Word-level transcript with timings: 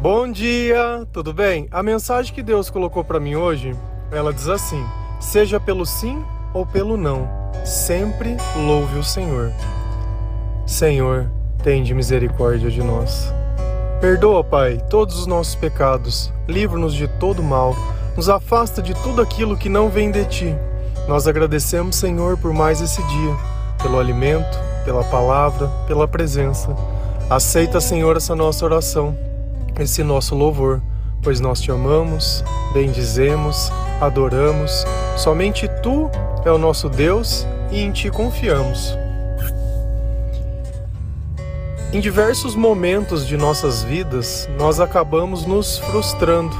Bom 0.00 0.30
dia, 0.30 1.04
tudo 1.12 1.34
bem? 1.34 1.66
A 1.72 1.82
mensagem 1.82 2.32
que 2.32 2.40
Deus 2.40 2.70
colocou 2.70 3.02
para 3.02 3.18
mim 3.18 3.34
hoje, 3.34 3.74
ela 4.12 4.32
diz 4.32 4.48
assim: 4.48 4.80
seja 5.18 5.58
pelo 5.58 5.84
sim 5.84 6.24
ou 6.54 6.64
pelo 6.64 6.96
não, 6.96 7.28
sempre 7.64 8.36
louve 8.54 8.96
o 8.96 9.02
Senhor. 9.02 9.52
Senhor, 10.64 11.28
tende 11.64 11.92
misericórdia 11.94 12.70
de 12.70 12.80
nós. 12.80 13.34
Perdoa, 14.00 14.44
Pai, 14.44 14.80
todos 14.88 15.18
os 15.18 15.26
nossos 15.26 15.56
pecados, 15.56 16.32
livra-nos 16.46 16.94
de 16.94 17.08
todo 17.08 17.42
mal, 17.42 17.74
nos 18.16 18.28
afasta 18.28 18.80
de 18.80 18.94
tudo 19.02 19.20
aquilo 19.20 19.56
que 19.56 19.68
não 19.68 19.88
vem 19.88 20.12
de 20.12 20.24
ti. 20.26 20.54
Nós 21.08 21.26
agradecemos, 21.26 21.96
Senhor, 21.96 22.38
por 22.38 22.52
mais 22.52 22.80
esse 22.80 23.02
dia, 23.02 23.36
pelo 23.82 23.98
alimento, 23.98 24.60
pela 24.84 25.02
palavra, 25.02 25.66
pela 25.88 26.06
presença. 26.06 26.68
Aceita, 27.28 27.80
Senhor, 27.80 28.16
essa 28.16 28.36
nossa 28.36 28.64
oração, 28.64 29.18
esse 29.78 30.02
nosso 30.02 30.34
louvor, 30.34 30.82
pois 31.22 31.40
nós 31.40 31.60
te 31.60 31.70
amamos, 31.70 32.44
bendizemos, 32.72 33.72
adoramos. 34.00 34.84
Somente 35.16 35.68
tu 35.82 36.10
é 36.44 36.50
o 36.50 36.58
nosso 36.58 36.88
Deus 36.88 37.46
e 37.70 37.80
em 37.80 37.92
ti 37.92 38.10
confiamos. 38.10 38.96
Em 41.90 42.00
diversos 42.00 42.54
momentos 42.54 43.26
de 43.26 43.36
nossas 43.36 43.82
vidas, 43.82 44.48
nós 44.58 44.78
acabamos 44.78 45.46
nos 45.46 45.78
frustrando, 45.78 46.54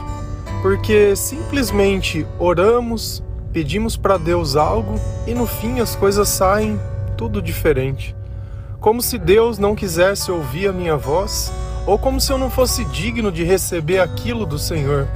porque 0.62 1.14
simplesmente 1.14 2.26
oramos, 2.38 3.22
pedimos 3.52 3.94
para 3.94 4.16
Deus 4.16 4.56
algo 4.56 4.94
e 5.26 5.34
no 5.34 5.46
fim 5.46 5.80
as 5.80 5.94
coisas 5.94 6.28
saem 6.28 6.80
tudo 7.16 7.42
diferente. 7.42 8.16
Como 8.80 9.02
se 9.02 9.18
Deus 9.18 9.58
não 9.58 9.74
quisesse 9.74 10.30
ouvir 10.30 10.68
a 10.68 10.72
minha 10.72 10.96
voz, 10.96 11.52
ou 11.88 11.98
como 11.98 12.20
se 12.20 12.30
eu 12.30 12.36
não 12.36 12.50
fosse 12.50 12.84
digno 12.84 13.32
de 13.32 13.42
receber 13.42 13.98
aquilo 13.98 14.44
do 14.44 14.58
Senhor. 14.58 15.08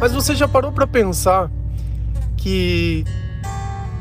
Mas 0.00 0.12
você 0.12 0.34
já 0.34 0.46
parou 0.46 0.70
para 0.72 0.86
pensar 0.86 1.50
que 2.36 3.04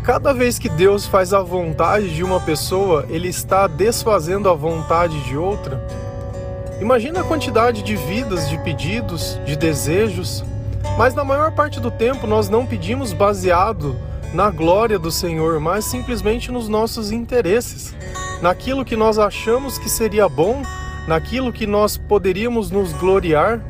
Cada 0.03 0.33
vez 0.33 0.59
que 0.59 0.67
Deus 0.67 1.05
faz 1.05 1.33
a 1.33 1.39
vontade 1.39 2.13
de 2.13 2.25
uma 2.25 2.37
pessoa, 2.37 3.05
ele 3.07 3.29
está 3.29 3.67
desfazendo 3.67 4.49
a 4.49 4.53
vontade 4.53 5.17
de 5.23 5.37
outra. 5.37 5.81
Imagina 6.81 7.21
a 7.21 7.23
quantidade 7.23 7.81
de 7.81 7.95
vidas, 7.95 8.49
de 8.49 8.57
pedidos, 8.57 9.39
de 9.45 9.55
desejos, 9.55 10.43
mas 10.97 11.15
na 11.15 11.23
maior 11.23 11.53
parte 11.53 11.79
do 11.79 11.89
tempo 11.89 12.27
nós 12.27 12.49
não 12.49 12.65
pedimos 12.65 13.13
baseado 13.13 13.95
na 14.33 14.49
glória 14.49 14.99
do 14.99 15.09
Senhor, 15.09 15.61
mas 15.61 15.85
simplesmente 15.85 16.51
nos 16.51 16.67
nossos 16.67 17.09
interesses, 17.09 17.95
naquilo 18.41 18.83
que 18.83 18.97
nós 18.97 19.17
achamos 19.17 19.77
que 19.77 19.89
seria 19.89 20.27
bom, 20.27 20.63
naquilo 21.07 21.53
que 21.53 21.67
nós 21.67 21.97
poderíamos 21.97 22.71
nos 22.71 22.93
gloriar, 22.93 23.61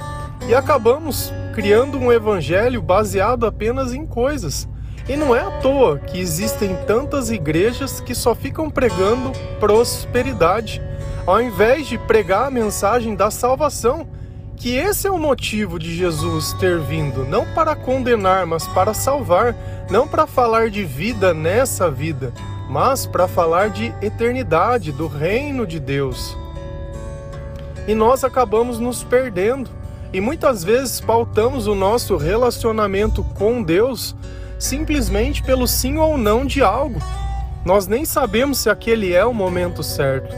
e 0.48 0.54
acabamos 0.54 1.32
criando 1.54 1.98
um 1.98 2.12
evangelho 2.12 2.82
baseado 2.82 3.46
apenas 3.46 3.94
em 3.94 4.06
coisas 4.06 4.68
e 5.08 5.18
não 5.18 5.36
é 5.36 5.42
à 5.42 5.52
toa 5.60 6.00
que 6.00 6.20
existem 6.20 6.76
tantas 6.88 7.30
igrejas 7.30 8.00
que 8.00 8.16
só 8.16 8.34
ficam 8.34 8.70
pregando 8.70 9.32
prosperidade, 9.60 10.82
ao 11.26 11.42
invés 11.42 11.88
de 11.88 11.98
pregar 11.98 12.48
a 12.48 12.52
mensagem 12.52 13.16
da 13.16 13.30
salvação, 13.30 14.08
que 14.56 14.76
esse 14.76 15.08
é 15.08 15.12
o 15.12 15.18
motivo 15.18 15.78
de 15.78 15.94
Jesus 15.94 16.54
ter 16.54 16.80
vindo, 16.80 17.26
não 17.26 17.46
para 17.54 17.76
condenar, 17.76 18.46
mas 18.46 18.66
para 18.68 18.94
salvar, 18.94 19.56
não 19.90 20.08
para 20.08 20.26
falar 20.26 20.70
de 20.70 20.86
vida 20.86 21.34
nessa 21.34 21.92
vida, 21.92 22.32
mas 22.70 23.06
para 23.06 23.28
falar 23.28 23.70
de 23.70 23.94
eternidade, 24.02 24.94
do 24.94 25.08
reino 25.08 25.68
de 25.68 25.82
Deus. 25.82 26.38
E 27.88 27.94
nós 27.94 28.24
acabamos 28.24 28.80
nos 28.80 29.04
perdendo, 29.04 29.70
e 30.14 30.22
muitas 30.22 30.64
vezes 30.64 31.02
pautamos 31.02 31.68
o 31.68 31.76
nosso 31.76 32.18
relacionamento 32.18 33.24
com 33.36 33.62
Deus 33.62 34.16
simplesmente 34.60 35.44
pelo 35.44 35.68
sim 35.68 35.98
ou 35.98 36.18
não 36.18 36.46
de 36.46 36.62
algo. 36.62 37.00
Nós 37.66 37.88
nem 37.88 38.06
sabemos 38.06 38.60
se 38.60 38.70
aquele 38.70 39.14
é 39.14 39.26
o 39.26 39.34
momento 39.34 39.84
certo. 39.84 40.34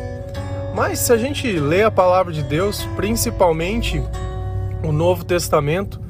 Mas 0.76 1.00
se 1.00 1.14
a 1.14 1.18
gente 1.18 1.52
lê 1.60 1.84
a 1.84 1.92
palavra 1.92 2.34
de 2.34 2.44
Deus, 2.44 2.88
principalmente 2.96 4.04
o 4.84 4.92
Novo 4.92 5.24
Testamento, 5.24 6.02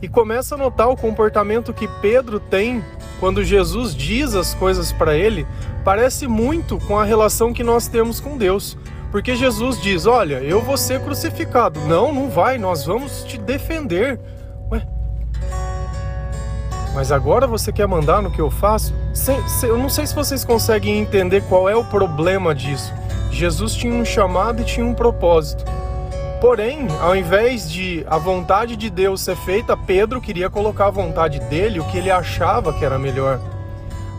e 0.00 0.08
começa 0.08 0.54
a 0.54 0.58
notar 0.58 0.88
o 0.88 0.96
comportamento 0.96 1.72
que 1.72 1.88
Pedro 2.00 2.38
tem 2.38 2.84
quando 3.20 3.44
Jesus 3.44 3.94
diz 3.94 4.34
as 4.34 4.54
coisas 4.54 4.92
para 4.92 5.16
ele, 5.16 5.46
parece 5.84 6.26
muito 6.26 6.78
com 6.80 6.98
a 6.98 7.04
relação 7.04 7.52
que 7.52 7.64
nós 7.64 7.88
temos 7.88 8.20
com 8.20 8.36
Deus. 8.36 8.76
Porque 9.14 9.36
Jesus 9.36 9.80
diz: 9.80 10.06
Olha, 10.06 10.40
eu 10.40 10.60
vou 10.60 10.76
ser 10.76 11.00
crucificado. 11.00 11.78
Não, 11.82 12.12
não 12.12 12.28
vai, 12.28 12.58
nós 12.58 12.84
vamos 12.84 13.22
te 13.22 13.38
defender. 13.38 14.18
Mas 16.92 17.12
agora 17.12 17.46
você 17.46 17.72
quer 17.72 17.86
mandar 17.86 18.20
no 18.20 18.28
que 18.28 18.40
eu 18.40 18.50
faço? 18.50 18.92
Eu 19.62 19.78
não 19.78 19.88
sei 19.88 20.04
se 20.04 20.14
vocês 20.16 20.44
conseguem 20.44 20.98
entender 20.98 21.42
qual 21.42 21.68
é 21.68 21.76
o 21.76 21.84
problema 21.84 22.52
disso. 22.52 22.92
Jesus 23.30 23.76
tinha 23.76 23.94
um 23.94 24.04
chamado 24.04 24.62
e 24.62 24.64
tinha 24.64 24.84
um 24.84 24.94
propósito. 24.94 25.64
Porém, 26.40 26.88
ao 27.00 27.14
invés 27.14 27.70
de 27.70 28.04
a 28.08 28.18
vontade 28.18 28.74
de 28.74 28.90
Deus 28.90 29.20
ser 29.20 29.36
feita, 29.36 29.76
Pedro 29.76 30.20
queria 30.20 30.50
colocar 30.50 30.86
a 30.86 30.90
vontade 30.90 31.38
dele, 31.38 31.78
o 31.78 31.84
que 31.84 31.98
ele 31.98 32.10
achava 32.10 32.72
que 32.72 32.84
era 32.84 32.98
melhor. 32.98 33.38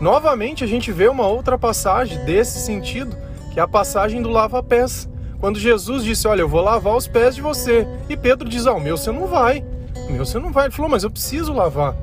Novamente, 0.00 0.64
a 0.64 0.66
gente 0.66 0.90
vê 0.90 1.06
uma 1.06 1.26
outra 1.26 1.58
passagem 1.58 2.24
desse 2.24 2.60
sentido, 2.60 3.25
que 3.56 3.60
é 3.60 3.62
a 3.62 3.66
passagem 3.66 4.20
do 4.20 4.28
lava-pés. 4.28 5.08
Quando 5.40 5.58
Jesus 5.58 6.04
disse: 6.04 6.28
Olha, 6.28 6.42
eu 6.42 6.48
vou 6.48 6.60
lavar 6.60 6.94
os 6.94 7.08
pés 7.08 7.34
de 7.34 7.40
você. 7.40 7.88
E 8.06 8.14
Pedro 8.14 8.46
diz: 8.46 8.66
Ah, 8.66 8.74
o 8.74 8.80
meu 8.80 8.98
você 8.98 9.10
não 9.10 9.26
vai. 9.26 9.64
O 9.96 10.12
meu 10.12 10.26
você 10.26 10.38
não 10.38 10.52
vai. 10.52 10.66
Ele 10.66 10.74
falou: 10.74 10.90
Mas 10.90 11.04
eu 11.04 11.10
preciso 11.10 11.54
lavar. 11.54 11.96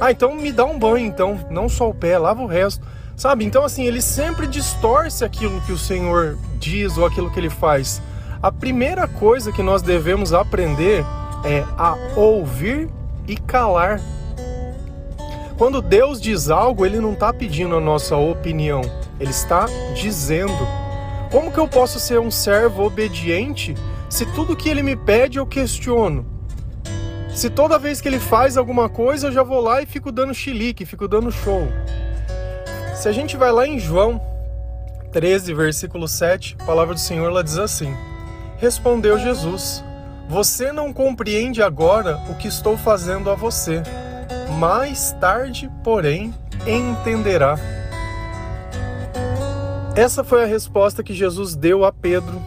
Ah, 0.00 0.10
então 0.10 0.34
me 0.34 0.50
dá 0.50 0.64
um 0.64 0.78
banho, 0.78 1.04
então, 1.04 1.38
não 1.50 1.68
só 1.68 1.90
o 1.90 1.94
pé, 1.94 2.16
lava 2.16 2.40
o 2.40 2.46
resto. 2.46 2.82
Sabe? 3.14 3.44
Então, 3.44 3.62
assim, 3.62 3.84
ele 3.84 4.00
sempre 4.00 4.46
distorce 4.46 5.22
aquilo 5.22 5.60
que 5.60 5.72
o 5.72 5.76
Senhor 5.76 6.38
diz 6.58 6.96
ou 6.96 7.04
aquilo 7.04 7.30
que 7.30 7.38
ele 7.38 7.50
faz. 7.50 8.00
A 8.42 8.50
primeira 8.50 9.06
coisa 9.06 9.52
que 9.52 9.62
nós 9.62 9.82
devemos 9.82 10.32
aprender 10.32 11.04
é 11.44 11.62
a 11.76 11.94
ouvir 12.16 12.88
e 13.28 13.36
calar. 13.36 14.00
Quando 15.58 15.82
Deus 15.82 16.18
diz 16.18 16.48
algo, 16.48 16.86
ele 16.86 17.00
não 17.00 17.12
está 17.12 17.34
pedindo 17.34 17.76
a 17.76 17.80
nossa 17.80 18.16
opinião, 18.16 18.80
ele 19.18 19.30
está 19.30 19.66
dizendo. 19.94 20.66
Como 21.30 21.50
que 21.50 21.58
eu 21.58 21.66
posso 21.66 21.98
ser 21.98 22.20
um 22.20 22.30
servo 22.30 22.84
obediente 22.84 23.74
se 24.08 24.24
tudo 24.26 24.56
que 24.56 24.68
ele 24.68 24.82
me 24.82 24.94
pede 24.94 25.38
eu 25.38 25.46
questiono? 25.46 26.26
Se 27.34 27.50
toda 27.50 27.78
vez 27.78 28.00
que 28.00 28.06
ele 28.06 28.20
faz 28.20 28.56
alguma 28.56 28.88
coisa, 28.88 29.26
eu 29.26 29.32
já 29.32 29.42
vou 29.42 29.60
lá 29.60 29.82
e 29.82 29.86
fico 29.86 30.12
dando 30.12 30.32
chilique, 30.32 30.86
fico 30.86 31.08
dando 31.08 31.32
show. 31.32 31.66
Se 32.94 33.08
a 33.08 33.12
gente 33.12 33.36
vai 33.36 33.50
lá 33.50 33.66
em 33.66 33.78
João 33.78 34.20
13, 35.10 35.52
versículo 35.52 36.06
7, 36.06 36.56
a 36.60 36.64
palavra 36.64 36.94
do 36.94 37.00
Senhor 37.00 37.28
ela 37.28 37.42
diz 37.42 37.58
assim: 37.58 37.92
Respondeu 38.56 39.18
Jesus: 39.18 39.84
Você 40.28 40.70
não 40.70 40.92
compreende 40.92 41.60
agora 41.60 42.20
o 42.28 42.36
que 42.36 42.46
estou 42.46 42.76
fazendo 42.76 43.28
a 43.30 43.34
você. 43.34 43.82
Mais 44.58 45.12
tarde, 45.20 45.68
porém, 45.82 46.32
entenderá. 46.66 47.58
Essa 49.96 50.24
foi 50.24 50.42
a 50.42 50.46
resposta 50.46 51.04
que 51.04 51.14
Jesus 51.14 51.54
deu 51.54 51.84
a 51.84 51.92
Pedro 51.92 52.42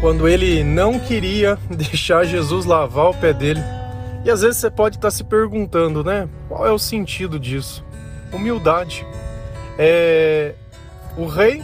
quando 0.00 0.26
ele 0.26 0.64
não 0.64 0.98
queria 0.98 1.58
deixar 1.68 2.24
Jesus 2.24 2.64
lavar 2.64 3.10
o 3.10 3.14
pé 3.14 3.34
dele. 3.34 3.60
E 4.24 4.30
às 4.30 4.40
vezes 4.40 4.56
você 4.56 4.70
pode 4.70 4.96
estar 4.96 5.10
se 5.10 5.22
perguntando, 5.22 6.02
né? 6.02 6.28
Qual 6.48 6.66
é 6.66 6.72
o 6.72 6.78
sentido 6.78 7.38
disso? 7.38 7.84
Humildade. 8.32 9.06
É 9.78 10.54
o 11.16 11.26
rei 11.26 11.62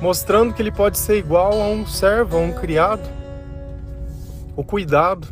mostrando 0.00 0.54
que 0.54 0.62
ele 0.62 0.72
pode 0.72 0.98
ser 0.98 1.18
igual 1.18 1.52
a 1.52 1.66
um 1.66 1.86
servo, 1.86 2.38
a 2.38 2.40
um 2.40 2.52
criado. 2.52 3.06
O 4.56 4.64
cuidado. 4.64 5.28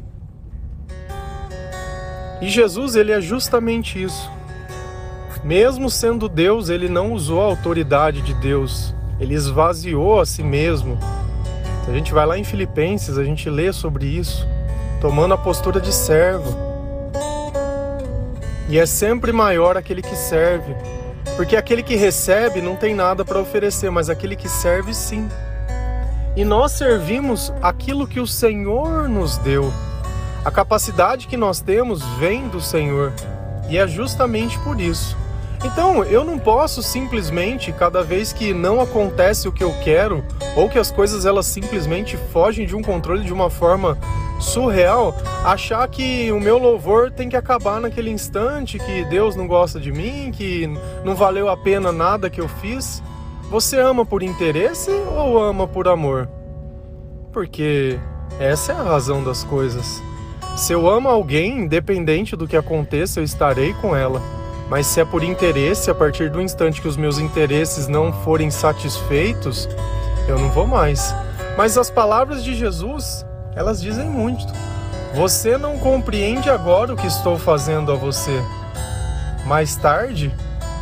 E 2.40 2.48
Jesus, 2.48 2.96
ele 2.96 3.12
é 3.12 3.20
justamente 3.20 4.02
isso. 4.02 4.30
Mesmo 5.42 5.90
sendo 5.90 6.28
Deus, 6.28 6.68
ele 6.68 6.88
não 6.88 7.12
usou 7.12 7.40
a 7.40 7.46
autoridade 7.46 8.20
de 8.22 8.34
Deus. 8.34 8.94
Ele 9.18 9.34
esvaziou 9.34 10.20
a 10.20 10.26
si 10.26 10.42
mesmo 10.42 10.98
a 11.90 11.92
gente 11.92 12.14
vai 12.14 12.24
lá 12.24 12.38
em 12.38 12.44
Filipenses, 12.44 13.18
a 13.18 13.24
gente 13.24 13.50
lê 13.50 13.72
sobre 13.72 14.06
isso, 14.06 14.46
tomando 15.00 15.34
a 15.34 15.38
postura 15.38 15.80
de 15.80 15.92
servo. 15.92 16.56
E 18.68 18.78
é 18.78 18.86
sempre 18.86 19.32
maior 19.32 19.76
aquele 19.76 20.00
que 20.00 20.14
serve, 20.14 20.72
porque 21.36 21.56
aquele 21.56 21.82
que 21.82 21.96
recebe 21.96 22.62
não 22.62 22.76
tem 22.76 22.94
nada 22.94 23.24
para 23.24 23.40
oferecer, 23.40 23.90
mas 23.90 24.08
aquele 24.08 24.36
que 24.36 24.48
serve 24.48 24.94
sim. 24.94 25.28
E 26.36 26.44
nós 26.44 26.70
servimos 26.70 27.52
aquilo 27.60 28.06
que 28.06 28.20
o 28.20 28.26
Senhor 28.26 29.08
nos 29.08 29.36
deu. 29.38 29.72
A 30.44 30.50
capacidade 30.50 31.26
que 31.26 31.36
nós 31.36 31.60
temos 31.60 32.04
vem 32.20 32.46
do 32.46 32.60
Senhor. 32.60 33.12
E 33.68 33.76
é 33.76 33.88
justamente 33.88 34.56
por 34.60 34.80
isso. 34.80 35.18
Então, 35.62 36.02
eu 36.04 36.24
não 36.24 36.38
posso 36.38 36.82
simplesmente, 36.82 37.70
cada 37.70 38.02
vez 38.02 38.32
que 38.32 38.54
não 38.54 38.80
acontece 38.80 39.46
o 39.46 39.52
que 39.52 39.62
eu 39.62 39.74
quero, 39.84 40.24
ou 40.56 40.70
que 40.70 40.78
as 40.78 40.90
coisas 40.90 41.26
elas 41.26 41.44
simplesmente 41.46 42.16
fogem 42.32 42.66
de 42.66 42.74
um 42.74 42.80
controle 42.80 43.24
de 43.24 43.32
uma 43.32 43.50
forma 43.50 43.98
surreal, 44.40 45.14
achar 45.44 45.86
que 45.86 46.32
o 46.32 46.40
meu 46.40 46.56
louvor 46.56 47.10
tem 47.10 47.28
que 47.28 47.36
acabar 47.36 47.78
naquele 47.78 48.10
instante, 48.10 48.78
que 48.78 49.04
Deus 49.04 49.36
não 49.36 49.46
gosta 49.46 49.78
de 49.78 49.92
mim, 49.92 50.32
que 50.32 50.66
não 51.04 51.14
valeu 51.14 51.48
a 51.48 51.56
pena 51.56 51.92
nada 51.92 52.30
que 52.30 52.40
eu 52.40 52.48
fiz. 52.48 53.02
Você 53.50 53.78
ama 53.78 54.06
por 54.06 54.22
interesse 54.22 54.90
ou 55.14 55.42
ama 55.42 55.68
por 55.68 55.86
amor? 55.88 56.26
Porque 57.32 57.98
essa 58.38 58.72
é 58.72 58.76
a 58.76 58.82
razão 58.82 59.22
das 59.22 59.44
coisas. 59.44 60.02
Se 60.56 60.72
eu 60.72 60.88
amo 60.88 61.08
alguém, 61.08 61.60
independente 61.60 62.34
do 62.34 62.48
que 62.48 62.56
aconteça, 62.56 63.20
eu 63.20 63.24
estarei 63.24 63.74
com 63.74 63.94
ela. 63.94 64.39
Mas 64.70 64.86
se 64.86 65.00
é 65.00 65.04
por 65.04 65.24
interesse, 65.24 65.90
a 65.90 65.94
partir 65.94 66.30
do 66.30 66.40
instante 66.40 66.80
que 66.80 66.86
os 66.86 66.96
meus 66.96 67.18
interesses 67.18 67.88
não 67.88 68.12
forem 68.12 68.52
satisfeitos, 68.52 69.68
eu 70.28 70.38
não 70.38 70.48
vou 70.52 70.64
mais. 70.64 71.12
Mas 71.56 71.76
as 71.76 71.90
palavras 71.90 72.44
de 72.44 72.54
Jesus, 72.54 73.26
elas 73.56 73.82
dizem 73.82 74.08
muito. 74.08 74.46
Você 75.12 75.58
não 75.58 75.76
compreende 75.76 76.48
agora 76.48 76.94
o 76.94 76.96
que 76.96 77.08
estou 77.08 77.36
fazendo 77.36 77.90
a 77.90 77.96
você. 77.96 78.40
Mais 79.44 79.74
tarde, 79.74 80.32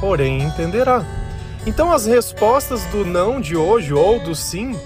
porém, 0.00 0.42
entenderá. 0.42 1.02
Então 1.66 1.90
as 1.90 2.04
respostas 2.04 2.84
do 2.86 3.06
não 3.06 3.40
de 3.40 3.56
hoje 3.56 3.94
ou 3.94 4.20
do 4.20 4.34
sim, 4.34 4.78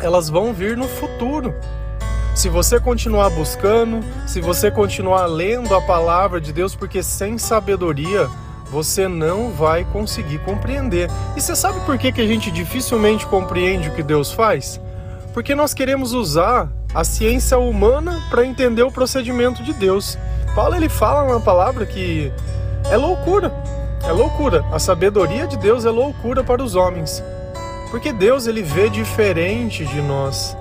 elas 0.00 0.28
vão 0.28 0.52
vir 0.52 0.76
no 0.76 0.88
futuro. 0.88 1.54
Se 2.44 2.50
você 2.50 2.78
continuar 2.78 3.30
buscando, 3.30 4.04
se 4.26 4.38
você 4.38 4.70
continuar 4.70 5.24
lendo 5.24 5.74
a 5.74 5.80
palavra 5.80 6.38
de 6.38 6.52
Deus, 6.52 6.76
porque 6.76 7.02
sem 7.02 7.38
sabedoria 7.38 8.28
você 8.70 9.08
não 9.08 9.50
vai 9.50 9.82
conseguir 9.82 10.36
compreender. 10.40 11.08
E 11.34 11.40
você 11.40 11.56
sabe 11.56 11.80
por 11.86 11.96
que, 11.96 12.12
que 12.12 12.20
a 12.20 12.26
gente 12.26 12.50
dificilmente 12.50 13.26
compreende 13.26 13.88
o 13.88 13.94
que 13.94 14.02
Deus 14.02 14.30
faz? 14.30 14.78
Porque 15.32 15.54
nós 15.54 15.72
queremos 15.72 16.12
usar 16.12 16.70
a 16.94 17.02
ciência 17.02 17.58
humana 17.58 18.22
para 18.28 18.44
entender 18.44 18.82
o 18.82 18.92
procedimento 18.92 19.62
de 19.62 19.72
Deus. 19.72 20.18
Paulo 20.54 20.76
ele 20.76 20.90
fala 20.90 21.32
na 21.32 21.40
palavra 21.40 21.86
que 21.86 22.30
é 22.90 22.96
loucura, 22.98 23.54
é 24.06 24.12
loucura. 24.12 24.62
A 24.70 24.78
sabedoria 24.78 25.46
de 25.46 25.56
Deus 25.56 25.86
é 25.86 25.90
loucura 25.90 26.44
para 26.44 26.62
os 26.62 26.74
homens. 26.74 27.24
Porque 27.90 28.12
Deus 28.12 28.46
ele 28.46 28.62
vê 28.62 28.90
diferente 28.90 29.86
de 29.86 30.02
nós. 30.02 30.54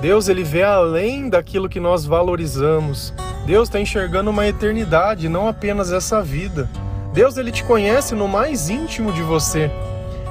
Deus 0.00 0.28
ele 0.28 0.44
vê 0.44 0.62
além 0.62 1.28
daquilo 1.28 1.68
que 1.68 1.80
nós 1.80 2.04
valorizamos. 2.04 3.12
Deus 3.44 3.68
está 3.68 3.80
enxergando 3.80 4.30
uma 4.30 4.46
eternidade, 4.46 5.28
não 5.28 5.48
apenas 5.48 5.92
essa 5.92 6.22
vida. 6.22 6.68
Deus 7.12 7.36
ele 7.36 7.50
te 7.50 7.64
conhece 7.64 8.14
no 8.14 8.28
mais 8.28 8.70
íntimo 8.70 9.10
de 9.10 9.22
você. 9.22 9.70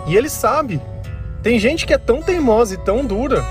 E 0.07 0.15
ele 0.15 0.29
sabe. 0.29 0.81
Tem 1.43 1.59
gente 1.59 1.85
que 1.85 1.93
é 1.93 1.97
tão 1.97 2.21
teimosa 2.21 2.75
e 2.75 2.77
tão 2.77 3.05
dura 3.05 3.43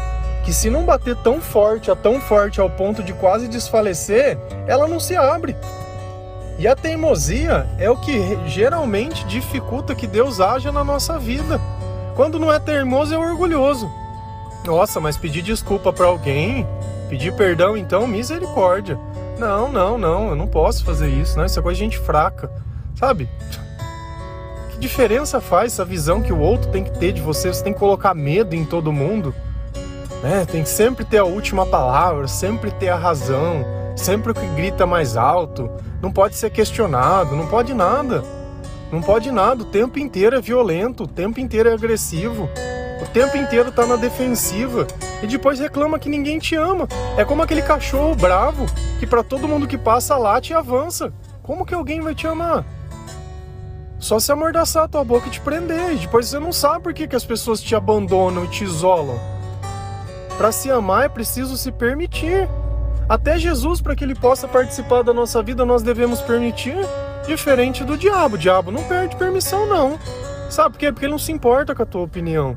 que 0.44 0.52
se 0.52 0.70
não 0.70 0.84
bater 0.84 1.16
tão 1.16 1.40
forte, 1.40 1.90
a 1.90 1.96
tão 1.96 2.20
forte 2.20 2.60
ao 2.60 2.70
ponto 2.70 3.02
de 3.02 3.12
quase 3.12 3.48
desfalecer, 3.48 4.38
ela 4.66 4.86
não 4.86 5.00
se 5.00 5.16
abre. 5.16 5.56
E 6.58 6.66
a 6.66 6.74
teimosia 6.74 7.66
é 7.78 7.90
o 7.90 7.96
que 7.96 8.38
geralmente 8.46 9.26
dificulta 9.26 9.94
que 9.94 10.06
Deus 10.06 10.40
haja 10.40 10.72
na 10.72 10.82
nossa 10.82 11.18
vida. 11.18 11.60
Quando 12.14 12.38
não 12.38 12.50
é 12.50 12.58
teimoso, 12.58 13.12
é 13.12 13.18
orgulhoso. 13.18 13.90
Nossa, 14.66 15.00
mas 15.00 15.16
pedir 15.16 15.42
desculpa 15.42 15.92
para 15.92 16.06
alguém, 16.06 16.66
pedir 17.08 17.32
perdão, 17.34 17.76
então, 17.76 18.04
misericórdia. 18.04 18.98
Não, 19.38 19.70
não, 19.70 19.96
não, 19.96 20.30
eu 20.30 20.36
não 20.36 20.48
posso 20.48 20.84
fazer 20.84 21.08
isso, 21.08 21.38
né? 21.38 21.46
Isso 21.46 21.58
é 21.58 21.62
coisa 21.62 21.78
de 21.78 21.84
gente 21.84 21.98
fraca, 21.98 22.50
sabe? 22.98 23.28
Que 24.70 24.78
diferença 24.78 25.40
faz 25.40 25.74
essa 25.74 25.84
visão 25.84 26.20
que 26.20 26.32
o 26.32 26.40
outro 26.40 26.70
tem 26.70 26.82
que 26.82 26.98
ter 26.98 27.12
de 27.12 27.20
você? 27.20 27.52
Você 27.52 27.62
tem 27.62 27.72
que 27.72 27.78
colocar 27.78 28.12
medo 28.12 28.56
em 28.56 28.64
todo 28.64 28.92
mundo, 28.92 29.32
né? 30.20 30.44
Tem 30.50 30.64
que 30.64 30.68
sempre 30.68 31.04
ter 31.04 31.18
a 31.18 31.24
última 31.24 31.64
palavra, 31.64 32.26
sempre 32.26 32.72
ter 32.72 32.88
a 32.88 32.96
razão, 32.96 33.64
sempre 33.94 34.32
o 34.32 34.34
que 34.34 34.46
grita 34.56 34.84
mais 34.84 35.16
alto, 35.16 35.70
não 36.02 36.10
pode 36.10 36.34
ser 36.34 36.50
questionado, 36.50 37.36
não 37.36 37.46
pode 37.46 37.72
nada. 37.72 38.24
Não 38.90 39.02
pode 39.02 39.32
nada, 39.32 39.62
o 39.62 39.66
tempo 39.66 39.98
inteiro 39.98 40.36
é 40.36 40.40
violento, 40.40 41.04
o 41.04 41.08
tempo 41.08 41.40
inteiro 41.40 41.68
é 41.68 41.72
agressivo. 41.72 42.48
O 43.06 43.08
tempo 43.08 43.36
inteiro 43.36 43.70
tá 43.70 43.86
na 43.86 43.94
defensiva 43.94 44.84
e 45.22 45.28
depois 45.28 45.60
reclama 45.60 45.98
que 45.98 46.08
ninguém 46.08 46.40
te 46.40 46.56
ama. 46.56 46.88
É 47.16 47.24
como 47.24 47.40
aquele 47.40 47.62
cachorro 47.62 48.16
bravo 48.16 48.66
que 48.98 49.06
para 49.06 49.22
todo 49.22 49.46
mundo 49.46 49.66
que 49.66 49.78
passa 49.78 50.16
late 50.16 50.52
e 50.52 50.54
avança. 50.54 51.12
Como 51.40 51.64
que 51.64 51.72
alguém 51.72 52.00
vai 52.00 52.16
te 52.16 52.26
amar? 52.26 52.64
Só 53.98 54.18
se 54.18 54.30
amordaçar 54.32 54.84
a 54.84 54.88
tua 54.88 55.04
boca 55.04 55.28
e 55.28 55.30
te 55.30 55.40
prender. 55.40 55.92
E 55.92 55.98
depois 55.98 56.26
você 56.26 56.40
não 56.40 56.52
sabe 56.52 56.82
por 56.82 56.92
que, 56.92 57.06
que 57.06 57.14
as 57.14 57.24
pessoas 57.24 57.62
te 57.62 57.76
abandonam 57.76 58.44
e 58.44 58.48
te 58.48 58.64
isolam. 58.64 59.18
Para 60.36 60.50
se 60.50 60.68
amar 60.68 61.04
é 61.04 61.08
preciso 61.08 61.56
se 61.56 61.70
permitir. 61.70 62.48
Até 63.08 63.38
Jesus, 63.38 63.80
para 63.80 63.94
que 63.94 64.02
ele 64.02 64.16
possa 64.16 64.48
participar 64.48 65.02
da 65.02 65.14
nossa 65.14 65.40
vida, 65.44 65.64
nós 65.64 65.80
devemos 65.80 66.20
permitir. 66.20 66.76
Diferente 67.24 67.84
do 67.84 67.96
diabo. 67.96 68.34
O 68.34 68.38
diabo 68.38 68.72
não 68.72 68.82
perde 68.82 69.16
permissão, 69.16 69.64
não. 69.66 69.98
Sabe 70.50 70.70
por 70.72 70.78
quê? 70.78 70.92
Porque 70.92 71.06
ele 71.06 71.12
não 71.12 71.18
se 71.18 71.30
importa 71.30 71.72
com 71.72 71.82
a 71.82 71.86
tua 71.86 72.02
opinião. 72.02 72.54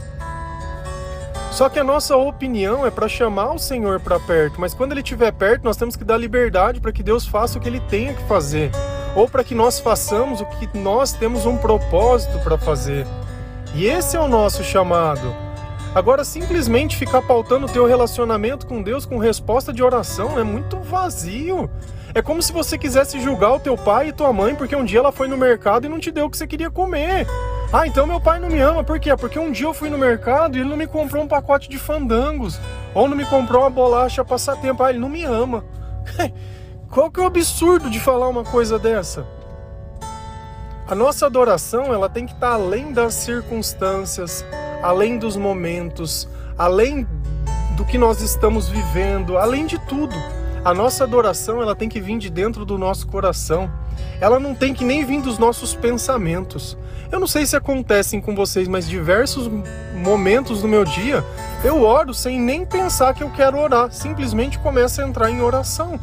Só 1.59 1.67
que 1.67 1.77
a 1.77 1.83
nossa 1.83 2.15
opinião 2.15 2.85
é 2.85 2.89
para 2.89 3.09
chamar 3.09 3.51
o 3.51 3.59
Senhor 3.59 3.99
para 3.99 4.17
perto, 4.17 4.61
mas 4.61 4.73
quando 4.73 4.93
ele 4.93 5.01
estiver 5.01 5.29
perto, 5.33 5.65
nós 5.65 5.75
temos 5.75 5.97
que 5.97 6.05
dar 6.05 6.15
liberdade 6.15 6.79
para 6.79 6.93
que 6.93 7.03
Deus 7.03 7.27
faça 7.27 7.57
o 7.57 7.61
que 7.61 7.67
ele 7.67 7.81
tenha 7.81 8.13
que 8.13 8.23
fazer, 8.29 8.71
ou 9.13 9.27
para 9.27 9.43
que 9.43 9.53
nós 9.53 9.77
façamos 9.77 10.39
o 10.39 10.45
que 10.45 10.69
nós 10.77 11.11
temos 11.11 11.45
um 11.45 11.57
propósito 11.57 12.39
para 12.45 12.57
fazer. 12.57 13.05
E 13.75 13.85
esse 13.85 14.15
é 14.15 14.19
o 14.21 14.27
nosso 14.29 14.63
chamado. 14.63 15.35
Agora, 15.93 16.23
simplesmente 16.23 16.95
ficar 16.95 17.23
pautando 17.23 17.65
o 17.65 17.69
teu 17.69 17.85
relacionamento 17.85 18.65
com 18.65 18.81
Deus 18.81 19.05
com 19.05 19.17
resposta 19.17 19.73
de 19.73 19.83
oração 19.83 20.39
é 20.39 20.45
muito 20.45 20.79
vazio. 20.79 21.69
É 22.15 22.21
como 22.21 22.41
se 22.41 22.53
você 22.53 22.77
quisesse 22.77 23.19
julgar 23.19 23.55
o 23.55 23.59
teu 23.59 23.75
pai 23.75 24.07
e 24.07 24.13
tua 24.13 24.31
mãe 24.31 24.55
porque 24.55 24.77
um 24.77 24.85
dia 24.85 24.99
ela 24.99 25.11
foi 25.11 25.27
no 25.27 25.35
mercado 25.35 25.85
e 25.85 25.89
não 25.89 25.99
te 25.99 26.09
deu 26.09 26.27
o 26.27 26.29
que 26.29 26.37
você 26.37 26.47
queria 26.47 26.71
comer. 26.71 27.27
Ah, 27.71 27.85
então 27.85 28.07
meu 28.07 28.19
pai 28.19 28.39
não 28.39 28.49
me 28.49 28.59
ama. 28.59 28.83
Por 28.83 28.99
quê? 28.99 29.15
Porque 29.15 29.37
um 29.37 29.51
dia 29.51 29.67
eu 29.67 29.73
fui 29.73 29.89
no 29.89 29.97
mercado 29.97 30.57
e 30.57 30.61
ele 30.61 30.69
não 30.69 30.77
me 30.77 30.87
comprou 30.87 31.23
um 31.23 31.27
pacote 31.27 31.69
de 31.69 31.77
fandangos. 31.77 32.59
Ou 32.95 33.07
não 33.07 33.15
me 33.15 33.25
comprou 33.25 33.61
uma 33.61 33.69
bolacha 33.69 34.25
passatempo. 34.25 34.81
Ah, 34.81 34.89
ele 34.89 34.99
não 34.99 35.09
me 35.09 35.23
ama. 35.23 35.63
Qual 36.89 37.11
que 37.11 37.19
é 37.19 37.23
o 37.23 37.27
absurdo 37.27 37.87
de 37.89 37.99
falar 37.99 38.27
uma 38.27 38.43
coisa 38.43 38.79
dessa? 38.79 39.23
A 40.87 40.95
nossa 40.95 41.27
adoração, 41.27 41.93
ela 41.93 42.09
tem 42.09 42.25
que 42.25 42.33
estar 42.33 42.53
além 42.53 42.91
das 42.91 43.13
circunstâncias, 43.13 44.43
além 44.81 45.19
dos 45.19 45.37
momentos, 45.37 46.27
além 46.57 47.07
do 47.77 47.85
que 47.85 47.99
nós 47.99 48.21
estamos 48.21 48.67
vivendo, 48.67 49.37
além 49.37 49.67
de 49.67 49.77
tudo. 49.85 50.15
A 50.65 50.73
nossa 50.73 51.03
adoração, 51.03 51.61
ela 51.61 51.75
tem 51.75 51.87
que 51.87 52.01
vir 52.01 52.17
de 52.17 52.31
dentro 52.31 52.65
do 52.65 52.75
nosso 52.79 53.05
coração. 53.05 53.71
Ela 54.21 54.39
não 54.39 54.53
tem 54.53 54.73
que 54.73 54.83
nem 54.83 55.05
vir 55.05 55.21
dos 55.21 55.37
nossos 55.37 55.73
pensamentos. 55.73 56.77
Eu 57.11 57.19
não 57.19 57.27
sei 57.27 57.45
se 57.45 57.55
acontecem 57.55 58.21
com 58.21 58.35
vocês, 58.35 58.67
mas 58.67 58.87
diversos 58.87 59.49
momentos 59.95 60.61
do 60.61 60.67
meu 60.67 60.85
dia 60.85 61.23
eu 61.63 61.83
oro 61.83 62.13
sem 62.13 62.39
nem 62.39 62.65
pensar 62.65 63.13
que 63.13 63.23
eu 63.23 63.29
quero 63.31 63.57
orar, 63.57 63.91
simplesmente 63.91 64.59
começo 64.59 65.01
a 65.01 65.07
entrar 65.07 65.29
em 65.29 65.41
oração. 65.41 65.99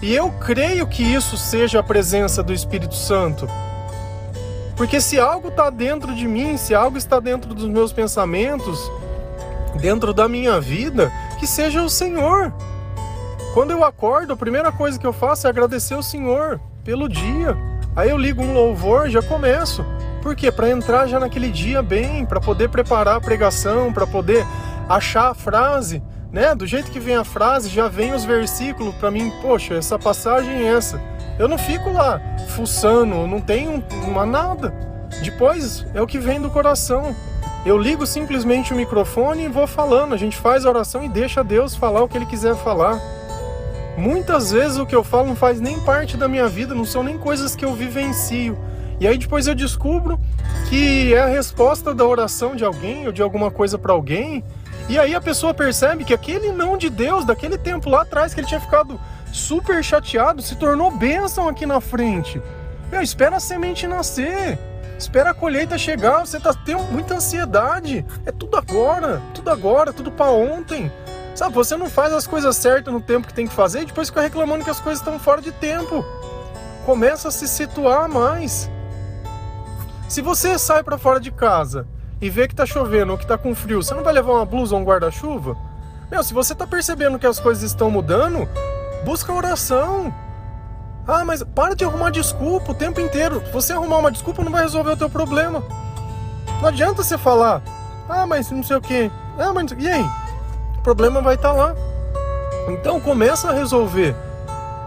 E 0.00 0.14
eu 0.14 0.30
creio 0.30 0.86
que 0.86 1.02
isso 1.02 1.36
seja 1.36 1.80
a 1.80 1.82
presença 1.82 2.42
do 2.42 2.52
Espírito 2.52 2.94
Santo. 2.94 3.48
Porque 4.76 5.00
se 5.00 5.18
algo 5.18 5.48
está 5.48 5.70
dentro 5.70 6.14
de 6.14 6.28
mim, 6.28 6.56
se 6.56 6.72
algo 6.72 6.96
está 6.96 7.18
dentro 7.18 7.52
dos 7.52 7.68
meus 7.68 7.92
pensamentos, 7.92 8.78
dentro 9.80 10.14
da 10.14 10.28
minha 10.28 10.60
vida, 10.60 11.12
que 11.40 11.46
seja 11.48 11.82
o 11.82 11.90
Senhor. 11.90 12.52
Quando 13.54 13.72
eu 13.72 13.82
acordo, 13.82 14.32
a 14.32 14.36
primeira 14.36 14.70
coisa 14.70 14.96
que 14.96 15.06
eu 15.06 15.12
faço 15.12 15.48
é 15.48 15.50
agradecer 15.50 15.96
o 15.96 16.02
Senhor 16.02 16.60
pelo 16.88 17.06
dia. 17.06 17.54
Aí 17.94 18.08
eu 18.08 18.16
ligo 18.16 18.42
um 18.42 18.54
louvor, 18.54 19.10
já 19.10 19.20
começo. 19.20 19.84
Por 20.22 20.34
quê? 20.34 20.50
Para 20.50 20.70
entrar 20.70 21.06
já 21.06 21.20
naquele 21.20 21.50
dia 21.50 21.82
bem, 21.82 22.24
para 22.24 22.40
poder 22.40 22.70
preparar 22.70 23.16
a 23.16 23.20
pregação, 23.20 23.92
para 23.92 24.06
poder 24.06 24.46
achar 24.88 25.28
a 25.28 25.34
frase, 25.34 26.02
né? 26.32 26.54
Do 26.54 26.66
jeito 26.66 26.90
que 26.90 26.98
vem 26.98 27.14
a 27.14 27.24
frase, 27.24 27.68
já 27.68 27.88
vem 27.88 28.14
os 28.14 28.24
versículos 28.24 28.94
para 28.94 29.10
mim, 29.10 29.30
poxa, 29.42 29.74
essa 29.74 29.98
passagem 29.98 30.66
é 30.66 30.72
essa. 30.72 30.98
Eu 31.38 31.46
não 31.46 31.58
fico 31.58 31.92
lá 31.92 32.22
fuçando, 32.56 33.26
não 33.26 33.38
tenho 33.42 33.84
uma 34.06 34.24
nada. 34.24 34.72
Depois 35.22 35.84
é 35.92 36.00
o 36.00 36.06
que 36.06 36.18
vem 36.18 36.40
do 36.40 36.48
coração. 36.48 37.14
Eu 37.66 37.76
ligo 37.76 38.06
simplesmente 38.06 38.72
o 38.72 38.76
microfone 38.76 39.44
e 39.44 39.48
vou 39.48 39.66
falando. 39.66 40.14
A 40.14 40.16
gente 40.16 40.38
faz 40.38 40.64
a 40.64 40.70
oração 40.70 41.04
e 41.04 41.08
deixa 41.10 41.44
Deus 41.44 41.74
falar 41.74 42.02
o 42.02 42.08
que 42.08 42.16
ele 42.16 42.24
quiser 42.24 42.56
falar. 42.56 42.98
Muitas 43.98 44.52
vezes 44.52 44.78
o 44.78 44.86
que 44.86 44.94
eu 44.94 45.04
falo 45.04 45.28
não 45.28 45.36
faz 45.36 45.60
nem 45.60 45.78
parte 45.80 46.16
da 46.16 46.28
minha 46.28 46.48
vida, 46.48 46.74
não 46.74 46.84
são 46.84 47.02
nem 47.02 47.18
coisas 47.18 47.54
que 47.54 47.64
eu 47.64 47.74
vivencio 47.74 48.56
e 49.00 49.06
aí 49.06 49.16
depois 49.16 49.46
eu 49.46 49.54
descubro 49.54 50.18
que 50.68 51.14
é 51.14 51.20
a 51.20 51.26
resposta 51.26 51.94
da 51.94 52.04
oração 52.04 52.56
de 52.56 52.64
alguém 52.64 53.06
ou 53.06 53.12
de 53.12 53.22
alguma 53.22 53.50
coisa 53.50 53.78
para 53.78 53.92
alguém. 53.92 54.44
E 54.88 54.98
aí 54.98 55.14
a 55.14 55.20
pessoa 55.20 55.54
percebe 55.54 56.04
que 56.04 56.12
aquele 56.12 56.50
não 56.50 56.76
de 56.76 56.90
Deus, 56.90 57.24
daquele 57.24 57.56
tempo 57.56 57.88
lá 57.88 58.02
atrás 58.02 58.34
que 58.34 58.40
ele 58.40 58.48
tinha 58.48 58.60
ficado 58.60 59.00
super 59.32 59.84
chateado, 59.84 60.42
se 60.42 60.56
tornou 60.56 60.90
bênção 60.90 61.48
aqui 61.48 61.64
na 61.64 61.80
frente. 61.80 62.42
Meu, 62.90 63.00
espera 63.00 63.36
a 63.36 63.40
semente 63.40 63.86
nascer. 63.86 64.58
Espera 64.98 65.30
a 65.30 65.34
colheita 65.34 65.78
chegar, 65.78 66.26
você 66.26 66.40
tá 66.40 66.52
tendo 66.52 66.82
muita 66.84 67.14
ansiedade. 67.14 68.04
É 68.26 68.32
tudo 68.32 68.56
agora, 68.56 69.22
tudo 69.32 69.48
agora, 69.48 69.92
tudo 69.92 70.10
para 70.10 70.32
ontem. 70.32 70.90
Sabe, 71.38 71.54
você 71.54 71.76
não 71.76 71.88
faz 71.88 72.12
as 72.12 72.26
coisas 72.26 72.56
certas 72.56 72.92
no 72.92 73.00
tempo 73.00 73.28
que 73.28 73.32
tem 73.32 73.46
que 73.46 73.54
fazer 73.54 73.82
e 73.82 73.86
depois 73.86 74.08
fica 74.08 74.20
reclamando 74.20 74.64
que 74.64 74.70
as 74.70 74.80
coisas 74.80 74.98
estão 74.98 75.20
fora 75.20 75.40
de 75.40 75.52
tempo. 75.52 76.04
Começa 76.84 77.28
a 77.28 77.30
se 77.30 77.46
situar 77.46 78.08
mais. 78.08 78.68
Se 80.08 80.20
você 80.20 80.58
sai 80.58 80.82
para 80.82 80.98
fora 80.98 81.20
de 81.20 81.30
casa 81.30 81.86
e 82.20 82.28
vê 82.28 82.48
que 82.48 82.56
tá 82.56 82.66
chovendo 82.66 83.12
ou 83.12 83.18
que 83.18 83.24
tá 83.24 83.38
com 83.38 83.54
frio, 83.54 83.80
você 83.80 83.94
não 83.94 84.02
vai 84.02 84.14
levar 84.14 84.32
uma 84.32 84.44
blusa 84.44 84.74
ou 84.74 84.80
um 84.80 84.84
guarda-chuva? 84.84 85.56
Meu, 86.10 86.24
se 86.24 86.34
você 86.34 86.56
tá 86.56 86.66
percebendo 86.66 87.20
que 87.20 87.26
as 87.26 87.38
coisas 87.38 87.62
estão 87.62 87.88
mudando, 87.88 88.48
busca 89.04 89.32
oração. 89.32 90.12
Ah, 91.06 91.24
mas 91.24 91.44
para 91.44 91.76
de 91.76 91.84
arrumar 91.84 92.10
desculpa 92.10 92.72
o 92.72 92.74
tempo 92.74 93.00
inteiro. 93.00 93.44
Você 93.52 93.72
arrumar 93.72 93.98
uma 93.98 94.10
desculpa 94.10 94.42
não 94.42 94.50
vai 94.50 94.64
resolver 94.64 94.90
o 94.90 94.96
teu 94.96 95.08
problema. 95.08 95.62
Não 96.60 96.68
adianta 96.68 97.04
você 97.04 97.16
falar, 97.16 97.62
ah, 98.08 98.26
mas 98.26 98.50
não 98.50 98.64
sei 98.64 98.76
o 98.76 98.80
que. 98.80 99.08
Ah, 99.38 99.52
mas 99.52 99.70
e 99.78 99.88
aí? 99.88 100.27
Problema 100.88 101.20
vai 101.20 101.34
estar 101.34 101.50
tá 101.50 101.54
lá. 101.54 101.74
Então 102.66 102.98
começa 102.98 103.50
a 103.50 103.52
resolver. 103.52 104.16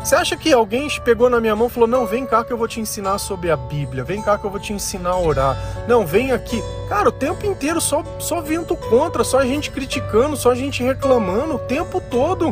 Você 0.04 0.16
acha 0.16 0.36
que 0.36 0.52
alguém 0.52 0.90
pegou 1.06 1.30
na 1.30 1.40
minha 1.40 1.56
mão 1.56 1.68
e 1.68 1.70
falou: 1.70 1.88
Não, 1.88 2.08
vem 2.08 2.26
cá 2.26 2.44
que 2.44 2.52
eu 2.52 2.58
vou 2.58 2.68
te 2.68 2.80
ensinar 2.80 3.20
sobre 3.20 3.52
a 3.52 3.56
Bíblia, 3.56 4.04
vem 4.04 4.20
cá 4.20 4.36
que 4.36 4.44
eu 4.44 4.50
vou 4.50 4.60
te 4.60 4.74
ensinar 4.74 5.12
a 5.12 5.20
orar. 5.20 5.56
Não, 5.88 6.04
vem 6.04 6.32
aqui. 6.32 6.60
Cara, 6.90 7.10
o 7.10 7.12
tempo 7.12 7.46
inteiro 7.46 7.80
só, 7.80 8.04
só 8.18 8.42
vento 8.42 8.76
contra, 8.76 9.24
só 9.24 9.38
a 9.38 9.46
gente 9.46 9.70
criticando, 9.70 10.36
só 10.36 10.50
a 10.50 10.56
gente 10.56 10.82
reclamando, 10.82 11.54
o 11.54 11.60
tempo 11.60 12.02
todo. 12.10 12.52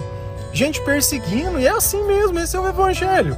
Gente 0.53 0.79
perseguindo, 0.84 1.60
e 1.60 1.65
é 1.65 1.72
assim 1.72 2.03
mesmo, 2.03 2.38
esse 2.38 2.56
é 2.56 2.60
o 2.60 2.68
Evangelho. 2.68 3.36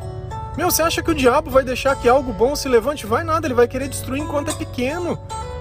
Meu, 0.58 0.70
você 0.70 0.82
acha 0.82 1.01
que 1.01 1.12
o 1.12 1.15
diabo 1.15 1.50
vai 1.50 1.63
deixar 1.63 1.96
que 1.96 2.10
algo 2.10 2.34
bom 2.34 2.53
se 2.53 2.68
levante? 2.68 3.06
Vai 3.06 3.24
nada, 3.24 3.48
ele 3.48 3.53
vai 3.53 3.65
querer 3.65 3.88
destruir 3.88 4.22
enquanto 4.22 4.51
é 4.51 4.53
pequeno, 4.53 5.18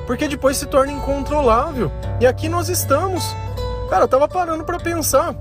porque 0.09 0.27
depois 0.27 0.57
se 0.57 0.67
torna 0.67 0.93
incontrolável. 0.93 1.93
E 2.21 2.27
aqui 2.27 2.49
nós 2.49 2.69
estamos. 2.69 3.25
Cara, 3.91 4.05
eu 4.05 4.09
tava 4.09 4.29
parando 4.29 4.63
para 4.63 4.79
pensar 4.79 5.35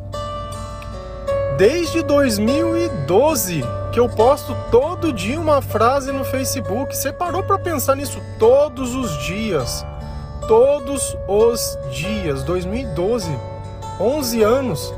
desde 1.56 2.01
2012 2.01 3.63
que 3.91 4.00
eu 4.00 4.10
posto 4.10 4.56
todo 4.72 5.13
dia 5.13 5.39
uma 5.39 5.62
frase 5.62 6.12
no 6.12 6.25
Facebook. 6.25 6.96
Você 6.96 7.13
parou 7.13 7.44
para 7.44 7.60
pensar 7.60 7.96
nisso 7.96 8.20
todos 8.39 8.96
os 8.96 9.15
dias? 9.20 9.86
Todos 10.48 11.15
os 11.27 11.77
dias. 11.91 12.44
2012. 12.44 13.29
11 14.00 14.41
anos. 14.41 14.94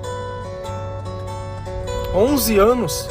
11 2.15 2.57
anos 2.57 3.09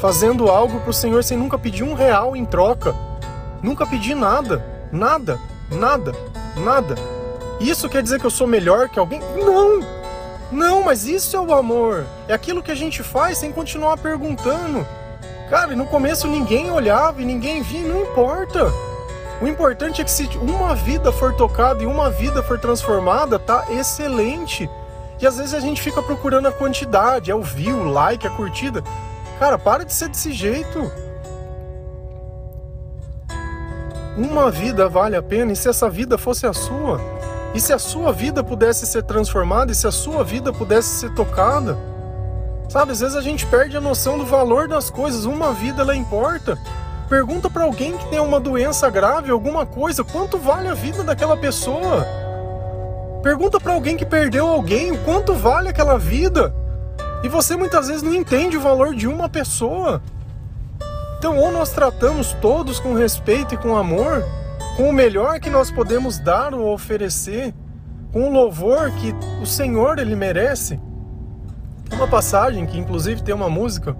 fazendo 0.00 0.50
algo 0.50 0.80
para 0.80 0.90
o 0.90 0.94
Senhor 0.94 1.24
sem 1.24 1.38
nunca 1.38 1.58
pedir 1.58 1.82
um 1.82 1.94
real 1.94 2.36
em 2.36 2.44
troca. 2.44 2.94
Nunca 3.62 3.86
pedi 3.86 4.14
nada. 4.14 4.62
Nada. 4.92 5.38
Nada. 5.70 6.12
Nada. 6.56 6.94
Isso 7.60 7.88
quer 7.88 8.02
dizer 8.02 8.20
que 8.20 8.26
eu 8.26 8.30
sou 8.30 8.46
melhor 8.46 8.88
que 8.88 8.98
alguém? 8.98 9.20
Não! 9.36 9.98
Não, 10.50 10.82
mas 10.82 11.04
isso 11.04 11.36
é 11.36 11.40
o 11.40 11.52
amor. 11.52 12.06
É 12.26 12.32
aquilo 12.32 12.62
que 12.62 12.70
a 12.70 12.74
gente 12.74 13.02
faz 13.02 13.38
sem 13.38 13.52
continuar 13.52 13.98
perguntando. 13.98 14.86
Cara, 15.50 15.74
no 15.76 15.86
começo 15.86 16.26
ninguém 16.26 16.70
olhava 16.70 17.20
e 17.20 17.24
ninguém 17.24 17.62
via, 17.62 17.86
não 17.86 18.02
importa. 18.02 18.70
O 19.40 19.46
importante 19.46 20.00
é 20.00 20.04
que 20.04 20.10
se 20.10 20.24
uma 20.38 20.74
vida 20.74 21.12
for 21.12 21.34
tocada 21.34 21.82
e 21.82 21.86
uma 21.86 22.10
vida 22.10 22.42
for 22.42 22.58
transformada, 22.58 23.38
tá 23.38 23.66
excelente. 23.70 24.68
E 25.20 25.26
às 25.26 25.36
vezes 25.36 25.54
a 25.54 25.60
gente 25.60 25.82
fica 25.82 26.02
procurando 26.02 26.48
a 26.48 26.52
quantidade, 26.52 27.30
é 27.30 27.34
o 27.34 27.42
view, 27.42 27.78
o 27.78 27.90
like, 27.90 28.26
a 28.26 28.30
curtida. 28.30 28.82
Cara, 29.38 29.58
para 29.58 29.84
de 29.84 29.92
ser 29.92 30.08
desse 30.08 30.32
jeito. 30.32 30.90
Uma 34.16 34.50
vida 34.50 34.88
vale 34.88 35.14
a 35.14 35.22
pena 35.22 35.52
e 35.52 35.56
se 35.56 35.68
essa 35.68 35.88
vida 35.88 36.18
fosse 36.18 36.46
a 36.46 36.52
sua? 36.52 37.00
E 37.54 37.60
se 37.60 37.72
a 37.72 37.78
sua 37.78 38.12
vida 38.12 38.44
pudesse 38.44 38.86
ser 38.86 39.02
transformada, 39.02 39.72
e 39.72 39.74
se 39.74 39.86
a 39.86 39.92
sua 39.92 40.22
vida 40.22 40.52
pudesse 40.52 41.00
ser 41.00 41.14
tocada? 41.14 41.78
Sabe, 42.68 42.92
às 42.92 43.00
vezes 43.00 43.16
a 43.16 43.22
gente 43.22 43.46
perde 43.46 43.76
a 43.76 43.80
noção 43.80 44.18
do 44.18 44.26
valor 44.26 44.68
das 44.68 44.90
coisas, 44.90 45.24
uma 45.24 45.52
vida 45.52 45.82
ela 45.82 45.96
importa. 45.96 46.58
Pergunta 47.08 47.48
para 47.48 47.64
alguém 47.64 47.96
que 47.96 48.06
tem 48.08 48.20
uma 48.20 48.38
doença 48.38 48.90
grave, 48.90 49.30
alguma 49.30 49.64
coisa, 49.64 50.04
quanto 50.04 50.36
vale 50.36 50.68
a 50.68 50.74
vida 50.74 51.02
daquela 51.02 51.36
pessoa? 51.36 52.06
Pergunta 53.22 53.58
para 53.58 53.72
alguém 53.72 53.96
que 53.96 54.04
perdeu 54.04 54.46
alguém, 54.46 54.94
quanto 55.04 55.32
vale 55.32 55.70
aquela 55.70 55.98
vida? 55.98 56.54
E 57.22 57.28
você 57.28 57.56
muitas 57.56 57.88
vezes 57.88 58.02
não 58.02 58.14
entende 58.14 58.58
o 58.58 58.60
valor 58.60 58.94
de 58.94 59.08
uma 59.08 59.28
pessoa. 59.28 60.02
Então, 61.18 61.36
ou 61.38 61.50
nós 61.50 61.70
tratamos 61.70 62.32
todos 62.34 62.78
com 62.78 62.94
respeito 62.94 63.54
e 63.54 63.58
com 63.58 63.76
amor, 63.76 64.24
com 64.78 64.90
o 64.90 64.92
melhor 64.92 65.40
que 65.40 65.50
nós 65.50 65.72
podemos 65.72 66.20
dar 66.20 66.54
ou 66.54 66.72
oferecer, 66.72 67.52
com 68.12 68.28
o 68.28 68.32
louvor 68.32 68.92
que 68.92 69.12
o 69.42 69.44
Senhor 69.44 69.98
ele 69.98 70.14
merece. 70.14 70.78
Uma 71.90 72.06
passagem 72.06 72.64
que 72.64 72.78
inclusive 72.78 73.20
tem 73.20 73.34
uma 73.34 73.50
música 73.50 73.96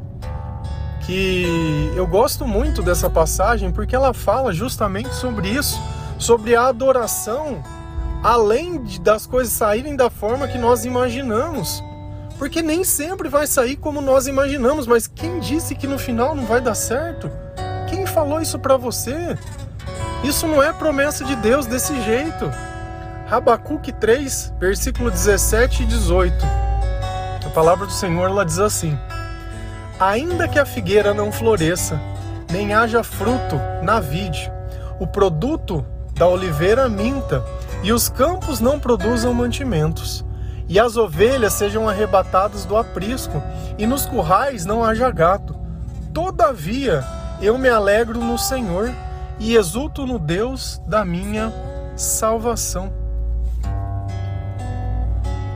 que 1.04 1.92
eu 1.97 2.06
gosto 2.06 2.47
muito 2.47 2.80
dessa 2.80 3.11
passagem 3.11 3.73
porque 3.73 3.97
ela 3.97 4.14
fala 4.14 4.52
justamente 4.52 5.12
sobre 5.16 5.49
isso, 5.49 5.82
sobre 6.16 6.54
a 6.54 6.68
adoração, 6.68 7.61
além 8.23 8.80
das 9.00 9.26
coisas 9.26 9.52
saírem 9.52 9.97
da 9.97 10.08
forma 10.08 10.47
que 10.47 10.58
nós 10.58 10.85
imaginamos. 10.85 11.82
Porque 12.38 12.62
nem 12.62 12.85
sempre 12.85 13.28
vai 13.28 13.49
sair 13.49 13.75
como 13.75 14.00
nós 14.00 14.28
imaginamos, 14.28 14.87
mas 14.87 15.08
quem 15.08 15.40
disse 15.40 15.75
que 15.75 15.88
no 15.88 15.99
final 15.99 16.37
não 16.37 16.47
vai 16.47 16.61
dar 16.61 16.76
certo? 16.76 17.28
Quem 17.90 18.06
falou 18.06 18.40
isso 18.40 18.61
para 18.61 18.76
você? 18.76 19.37
Isso 20.23 20.47
não 20.47 20.63
é 20.63 20.73
promessa 20.73 21.25
de 21.25 21.37
Deus 21.37 21.67
desse 21.67 22.01
jeito. 22.03 22.51
Rabacuque 23.27 23.93
3, 23.93 24.55
versículo 24.59 25.11
17 25.11 25.85
e 25.85 25.87
18. 25.87 26.35
A 27.47 27.51
palavra 27.51 27.87
do 27.87 27.93
Senhor 27.93 28.29
ela 28.29 28.45
diz 28.45 28.59
assim: 28.59 28.99
Ainda 30.01 30.49
que 30.49 30.59
a 30.59 30.67
figueira 30.67 31.15
não 31.15 31.31
floresça, 31.31 32.01
nem 32.51 32.75
haja 32.75 33.03
fruto 33.03 33.61
na 33.83 34.01
vide, 34.01 34.51
o 34.99 35.07
produto 35.07 35.85
da 36.15 36.27
oliveira 36.27 36.89
minta, 36.89 37.45
e 37.83 37.93
os 37.93 38.09
campos 38.09 38.59
não 38.61 38.81
produzam 38.81 39.33
mantimentos, 39.33 40.25
e 40.69 40.81
as 40.81 40.97
ovelhas 40.97 41.53
sejam 41.53 41.89
arrebatadas 41.89 42.65
do 42.65 42.77
aprisco, 42.77 43.41
e 43.79 43.87
nos 43.87 44.05
currais 44.05 44.67
não 44.67 44.85
haja 44.85 45.11
gato. 45.11 45.57
Todavia 46.13 47.05
eu 47.41 47.57
me 47.57 47.69
alegro 47.69 48.19
no 48.19 48.37
Senhor 48.37 48.93
e 49.38 49.54
exulto 49.54 50.07
no 50.07 50.18
Deus 50.18 50.80
da 50.87 51.04
minha 51.04 51.52
salvação. 51.97 52.92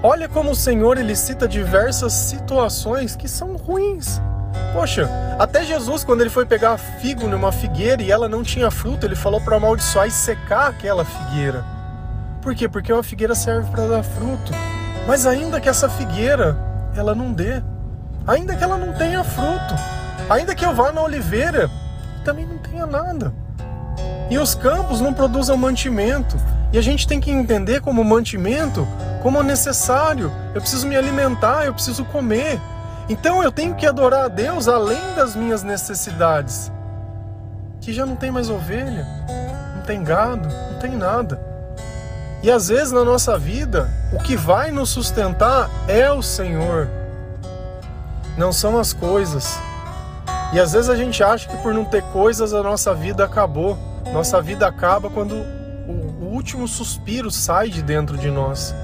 Olha 0.03 0.29
como 0.29 0.51
o 0.51 0.57
Senhor 0.57 0.99
ele 0.99 1.15
cita 1.15 1.47
diversas 1.47 2.13
situações 2.13 3.15
que 3.15 3.29
são 3.29 3.57
ruins. 3.57 4.21
Poxa, 4.73 5.09
até 5.39 5.65
Jesus, 5.65 6.03
quando 6.03 6.23
ele 6.23 6.31
foi 6.31 6.45
pegar 6.45 6.77
figo 6.77 7.29
numa 7.29 7.53
figueira 7.53 8.03
e 8.03 8.11
ela 8.11 8.29
não 8.29 8.43
tinha 8.43 8.71
fruto, 8.71 9.07
ele 9.07 9.15
falou 9.15 9.41
para 9.41 9.57
amaldiçoar 9.57 10.09
e 10.09 10.11
secar 10.11 10.69
aquela 10.69 11.05
figueira. 11.05 11.65
Por 12.41 12.55
quê? 12.55 12.69
Porque 12.69 12.93
uma 12.93 13.03
figueira 13.03 13.35
serve 13.35 13.71
para 13.71 13.87
dar 13.87 14.03
fruto. 14.03 14.53
Mas 15.07 15.27
ainda 15.27 15.61
que 15.61 15.69
essa 15.69 15.89
figueira 15.89 16.57
ela 16.97 17.15
não 17.15 17.33
dê, 17.33 17.63
ainda 18.27 18.55
que 18.57 18.65
ela 18.65 18.77
não 18.77 18.93
tenha 18.95 19.23
fruto, 19.23 19.75
ainda 20.29 20.55
que 20.55 20.65
eu 20.65 20.75
vá 20.75 20.93
na 20.93 21.03
oliveira, 21.03 21.71
também 22.25 22.47
não 22.47 22.59
tenha 22.59 22.87
nada. 22.87 23.33
E 24.33 24.39
os 24.39 24.55
campos 24.55 24.99
não 24.99 25.13
produzem 25.13 25.55
mantimento. 25.59 26.39
E 26.73 26.79
a 26.79 26.81
gente 26.81 27.07
tem 27.07 27.21
que 27.21 27.31
entender 27.31 27.83
como 27.83 28.03
mantimento, 28.03 28.89
como 29.23 29.43
necessário. 29.43 30.33
Eu 30.55 30.61
preciso 30.63 30.87
me 30.87 30.97
alimentar, 30.97 31.67
eu 31.67 31.75
preciso 31.75 32.03
comer. 32.07 32.59
Então 33.11 33.43
eu 33.43 33.53
tenho 33.53 33.75
que 33.75 33.85
adorar 33.85 34.25
a 34.25 34.29
Deus 34.29 34.69
além 34.69 35.15
das 35.15 35.37
minhas 35.37 35.63
necessidades. 35.63 36.73
Que 37.79 37.93
já 37.93 38.07
não 38.07 38.17
tem 38.17 38.31
mais 38.31 38.49
ovelha, 38.49 39.07
não 39.77 39.83
tem 39.83 40.03
gado, 40.03 40.49
não 40.49 40.79
tem 40.79 40.97
nada. 40.97 41.39
E 42.43 42.51
às 42.51 42.69
vezes 42.69 42.91
na 42.91 43.05
nossa 43.05 43.37
vida, 43.37 43.91
o 44.15 44.19
que 44.19 44.35
vai 44.35 44.71
nos 44.71 44.89
sustentar 44.89 45.69
é 45.87 46.11
o 46.11 46.23
Senhor, 46.23 46.89
não 48.39 48.51
são 48.51 48.79
as 48.79 48.95
coisas. 48.95 49.61
E 50.55 50.59
às 50.59 50.73
vezes 50.73 50.89
a 50.89 50.97
gente 50.97 51.23
acha 51.23 51.47
que 51.47 51.57
por 51.59 51.75
não 51.75 51.85
ter 51.85 52.03
coisas 52.05 52.55
a 52.55 52.63
nossa 52.63 52.95
vida 52.95 53.27
acabou. 53.27 53.92
Nossa 54.13 54.41
vida 54.41 54.67
acaba 54.67 55.11
quando 55.11 55.35
o 55.87 56.25
último 56.33 56.67
suspiro 56.67 57.31
sai 57.31 57.69
de 57.69 57.83
dentro 57.83 58.17
de 58.17 58.31
nós. 58.31 58.75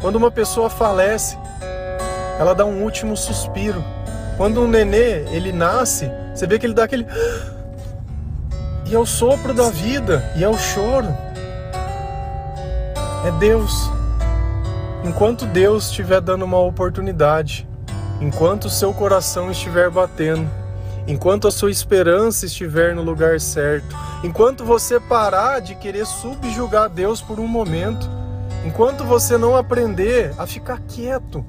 Quando 0.00 0.16
uma 0.16 0.30
pessoa 0.30 0.68
falece, 0.68 1.38
ela 2.38 2.54
dá 2.54 2.64
um 2.64 2.82
último 2.82 3.16
suspiro. 3.16 3.84
Quando 4.36 4.60
um 4.60 4.68
nenê, 4.68 5.24
ele 5.34 5.52
nasce, 5.52 6.10
você 6.34 6.46
vê 6.46 6.58
que 6.58 6.66
ele 6.66 6.74
dá 6.74 6.84
aquele 6.84 7.06
e 8.88 8.94
é 8.94 8.98
o 8.98 9.04
sopro 9.04 9.52
da 9.52 9.68
vida, 9.68 10.32
e 10.34 10.42
é 10.42 10.48
o 10.48 10.56
choro. 10.56 11.08
É 13.22 13.30
Deus. 13.38 13.90
Enquanto 15.04 15.44
Deus 15.44 15.90
estiver 15.90 16.22
dando 16.22 16.46
uma 16.46 16.58
oportunidade, 16.58 17.68
enquanto 18.18 18.64
o 18.64 18.70
seu 18.70 18.94
coração 18.94 19.50
estiver 19.50 19.90
batendo, 19.90 20.48
enquanto 21.06 21.46
a 21.46 21.50
sua 21.50 21.70
esperança 21.70 22.46
estiver 22.46 22.94
no 22.94 23.02
lugar 23.02 23.38
certo, 23.40 23.94
enquanto 24.22 24.64
você 24.64 24.98
parar 24.98 25.60
de 25.60 25.74
querer 25.74 26.06
subjugar 26.06 26.88
Deus 26.88 27.20
por 27.20 27.38
um 27.38 27.46
momento, 27.46 28.08
enquanto 28.64 29.04
você 29.04 29.38
não 29.38 29.56
aprender 29.56 30.34
a 30.38 30.46
ficar 30.46 30.80
quieto. 30.80 31.44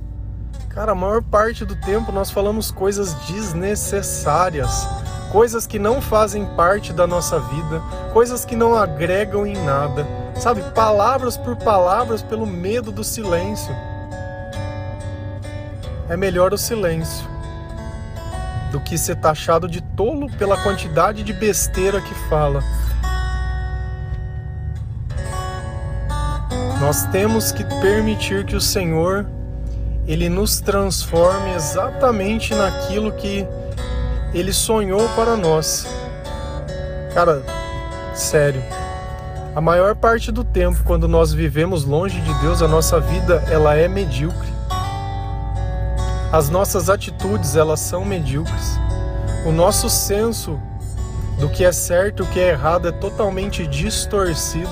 Cara, 0.69 0.91
a 0.91 0.95
maior 0.95 1.23
parte 1.23 1.65
do 1.65 1.75
tempo 1.75 2.11
nós 2.11 2.29
falamos 2.29 2.69
coisas 2.69 3.13
desnecessárias, 3.27 4.87
coisas 5.31 5.65
que 5.65 5.79
não 5.79 6.01
fazem 6.01 6.45
parte 6.55 6.93
da 6.93 7.07
nossa 7.07 7.39
vida, 7.39 7.81
coisas 8.13 8.45
que 8.45 8.55
não 8.55 8.75
agregam 8.75 9.45
em 9.45 9.57
nada, 9.63 10.05
sabe? 10.35 10.61
Palavras 10.75 11.37
por 11.37 11.55
palavras 11.55 12.21
pelo 12.21 12.45
medo 12.45 12.91
do 12.91 13.03
silêncio. 13.03 13.75
É 16.07 16.15
melhor 16.15 16.53
o 16.53 16.57
silêncio 16.57 17.38
do 18.71 18.79
que 18.79 18.97
ser 18.97 19.15
taxado 19.15 19.67
de 19.67 19.81
tolo 19.81 20.29
pela 20.37 20.61
quantidade 20.61 21.23
de 21.23 21.33
besteira 21.33 21.99
que 22.01 22.13
fala. 22.29 22.63
Nós 26.79 27.05
temos 27.07 27.51
que 27.51 27.63
permitir 27.81 28.45
que 28.45 28.55
o 28.55 28.61
Senhor 28.61 29.25
ele 30.07 30.29
nos 30.29 30.59
transforme 30.59 31.53
exatamente 31.53 32.55
naquilo 32.55 33.11
que 33.11 33.45
ele 34.33 34.53
sonhou 34.53 35.07
para 35.09 35.35
nós. 35.35 35.85
Cara, 37.13 37.43
sério. 38.13 38.63
A 39.55 39.61
maior 39.61 39.95
parte 39.95 40.31
do 40.31 40.43
tempo 40.43 40.83
quando 40.83 41.07
nós 41.07 41.33
vivemos 41.33 41.83
longe 41.83 42.21
de 42.21 42.33
Deus, 42.35 42.61
a 42.61 42.67
nossa 42.67 42.99
vida 42.99 43.43
ela 43.51 43.75
é 43.75 43.87
medíocre. 43.87 44.48
As 46.31 46.47
nossas 46.47 46.91
atitudes, 46.91 47.55
elas 47.55 47.79
são 47.79 48.05
medíocres. 48.05 48.79
O 49.47 49.51
nosso 49.51 49.89
senso 49.89 50.59
do 51.39 51.49
que 51.49 51.63
é 51.65 51.71
certo 51.71 52.21
e 52.21 52.25
o 52.25 52.29
que 52.29 52.39
é 52.39 52.49
errado 52.49 52.87
é 52.87 52.91
totalmente 52.91 53.65
distorcido. 53.65 54.69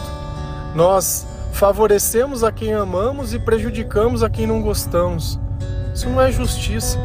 Nós 0.76 1.26
favorecemos 1.52 2.44
a 2.44 2.52
quem 2.52 2.74
amamos 2.74 3.34
e 3.34 3.40
prejudicamos 3.40 4.22
a 4.22 4.30
quem 4.30 4.46
não 4.46 4.62
gostamos. 4.62 5.40
Isso 5.96 6.08
não 6.08 6.22
é 6.22 6.32
justiça. 6.32 7.00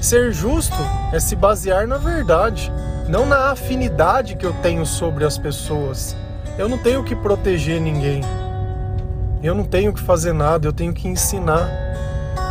Ser 0.00 0.32
justo 0.32 0.76
é 1.12 1.18
se 1.18 1.34
basear 1.34 1.88
na 1.88 1.98
verdade, 1.98 2.72
não 3.08 3.26
na 3.26 3.50
afinidade 3.50 4.36
que 4.36 4.46
eu 4.46 4.52
tenho 4.62 4.86
sobre 4.86 5.24
as 5.24 5.36
pessoas. 5.36 6.16
Eu 6.56 6.68
não 6.68 6.78
tenho 6.78 7.02
que 7.02 7.16
proteger 7.16 7.80
ninguém. 7.80 8.22
Eu 9.42 9.54
não 9.54 9.64
tenho 9.64 9.92
que 9.92 10.00
fazer 10.00 10.32
nada, 10.32 10.68
eu 10.68 10.72
tenho 10.72 10.92
que 10.92 11.08
ensinar. 11.08 11.89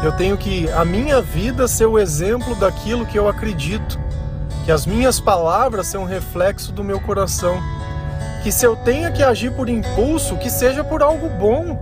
Eu 0.02 0.14
tenho 0.14 0.38
que 0.38 0.70
a 0.72 0.86
minha 0.86 1.22
vida 1.22 1.68
ser 1.68 1.86
o 1.86 2.00
exemplo 2.00 2.56
daquilo 2.56 3.06
que 3.06 3.20
eu 3.20 3.28
acredito, 3.28 4.00
que 4.64 4.72
as 4.72 4.86
minhas 4.86 5.20
palavras 5.20 5.88
são 5.88 6.04
um 6.04 6.06
reflexo 6.06 6.72
do 6.72 6.84
meu 6.84 7.02
coração, 7.02 7.60
que 8.42 8.50
se 8.50 8.66
eu 8.66 8.78
tenha 8.78 9.12
que 9.12 9.22
agir 9.22 9.52
por 9.52 9.68
impulso, 9.68 10.38
que 10.38 10.50
seja 10.50 10.86
por 10.86 11.04
algo 11.04 11.28
bom, 11.28 11.78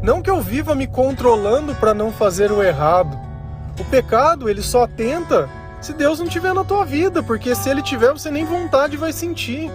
não 0.00 0.22
que 0.22 0.30
eu 0.30 0.40
viva 0.40 0.76
me 0.76 0.86
controlando 0.86 1.74
para 1.74 1.92
não 1.92 2.12
fazer 2.12 2.52
o 2.52 2.62
errado. 2.62 3.18
O 3.80 3.84
pecado, 3.84 4.48
ele 4.48 4.62
só 4.62 4.86
tenta 4.86 5.48
se 5.80 5.92
Deus 5.92 6.20
não 6.20 6.28
tiver 6.28 6.54
na 6.54 6.62
tua 6.62 6.84
vida, 6.84 7.20
porque 7.20 7.52
se 7.54 7.68
ele 7.68 7.82
tiver, 7.82 8.12
você 8.12 8.30
nem 8.30 8.44
vontade 8.44 8.96
vai 8.96 9.12
sentir. 9.12 9.70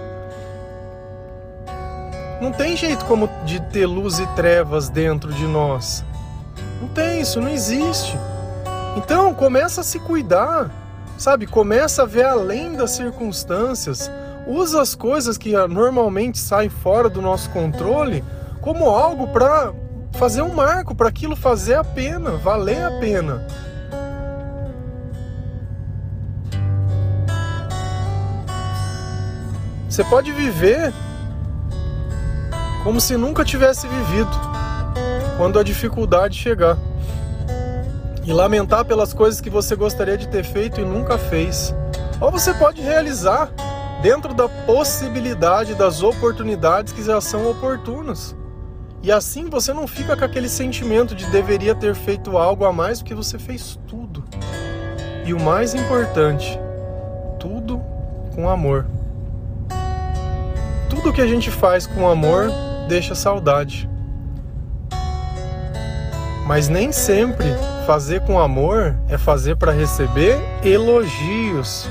Não 2.41 2.53
tem 2.53 2.77
jeito 2.77 3.03
como 3.05 3.29
de 3.45 3.61
ter 3.63 3.85
luz 3.85 4.17
e 4.17 4.27
trevas 4.27 4.87
dentro 4.87 5.33
de 5.33 5.45
nós. 5.45 6.05
Não 6.81 6.87
tem, 6.87 7.21
isso 7.21 7.39
não 7.39 7.49
existe. 7.49 8.17
Então, 8.97 9.35
começa 9.35 9.81
a 9.81 9.83
se 9.83 9.99
cuidar, 9.99 10.71
sabe? 11.15 11.45
Começa 11.45 12.01
a 12.01 12.05
ver 12.07 12.25
além 12.25 12.73
das 12.75 12.91
circunstâncias. 12.91 14.09
Usa 14.47 14.81
as 14.81 14.95
coisas 14.95 15.37
que 15.37 15.55
normalmente 15.67 16.39
saem 16.39 16.69
fora 16.69 17.07
do 17.07 17.21
nosso 17.21 17.51
controle 17.51 18.23
como 18.59 18.89
algo 18.89 19.27
para 19.27 19.71
fazer 20.13 20.41
um 20.41 20.53
marco, 20.53 20.95
para 20.95 21.07
aquilo 21.07 21.35
fazer 21.35 21.75
a 21.75 21.83
pena, 21.83 22.31
valer 22.31 22.83
a 22.83 22.99
pena. 22.99 23.45
Você 29.87 30.03
pode 30.05 30.31
viver 30.31 30.91
como 32.83 32.99
se 32.99 33.15
nunca 33.15 33.45
tivesse 33.45 33.87
vivido 33.87 34.50
quando 35.37 35.59
a 35.59 35.63
dificuldade 35.63 36.37
chegar. 36.37 36.77
E 38.23 38.31
lamentar 38.31 38.85
pelas 38.85 39.13
coisas 39.13 39.41
que 39.41 39.49
você 39.49 39.75
gostaria 39.75 40.17
de 40.17 40.27
ter 40.27 40.43
feito 40.43 40.79
e 40.79 40.85
nunca 40.85 41.17
fez. 41.17 41.73
Ou 42.19 42.31
você 42.31 42.53
pode 42.53 42.81
realizar 42.81 43.51
dentro 44.01 44.33
da 44.33 44.47
possibilidade 44.47 45.75
das 45.75 46.01
oportunidades 46.01 46.93
que 46.93 47.03
já 47.03 47.19
são 47.21 47.49
oportunas. 47.49 48.35
E 49.03 49.11
assim 49.11 49.49
você 49.49 49.73
não 49.73 49.87
fica 49.87 50.15
com 50.15 50.23
aquele 50.23 50.47
sentimento 50.47 51.15
de 51.15 51.25
deveria 51.27 51.73
ter 51.73 51.95
feito 51.95 52.37
algo 52.37 52.65
a 52.65 52.71
mais 52.71 52.99
porque 52.99 53.15
você 53.15 53.39
fez 53.39 53.79
tudo. 53.87 54.23
E 55.25 55.33
o 55.33 55.39
mais 55.39 55.73
importante, 55.73 56.59
tudo 57.39 57.81
com 58.35 58.47
amor. 58.47 58.85
Tudo 60.89 61.13
que 61.13 61.21
a 61.21 61.27
gente 61.27 61.49
faz 61.49 61.87
com 61.87 62.07
amor 62.07 62.51
deixa 62.87 63.15
saudade. 63.15 63.90
Mas 66.45 66.67
nem 66.67 66.91
sempre 66.91 67.47
fazer 67.85 68.21
com 68.21 68.39
amor 68.39 68.95
é 69.07 69.17
fazer 69.17 69.55
para 69.55 69.71
receber 69.71 70.37
elogios. 70.63 71.87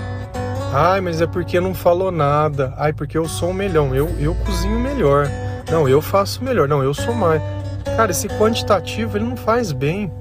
Ai, 0.72 1.00
mas 1.00 1.20
é 1.20 1.26
porque 1.26 1.60
não 1.60 1.74
falou 1.74 2.10
nada. 2.10 2.72
Ai, 2.76 2.92
porque 2.92 3.18
eu 3.18 3.26
sou 3.26 3.50
o 3.50 3.54
melhor. 3.54 3.94
Eu, 3.94 4.08
eu 4.18 4.34
cozinho 4.34 4.78
melhor. 4.78 5.28
Não, 5.70 5.88
eu 5.88 6.00
faço 6.00 6.44
melhor. 6.44 6.68
Não, 6.68 6.82
eu 6.82 6.94
sou 6.94 7.14
mais. 7.14 7.42
Cara, 7.96 8.10
esse 8.10 8.28
quantitativo 8.28 9.16
ele 9.16 9.24
não 9.24 9.36
faz 9.36 9.72
bem. 9.72 10.12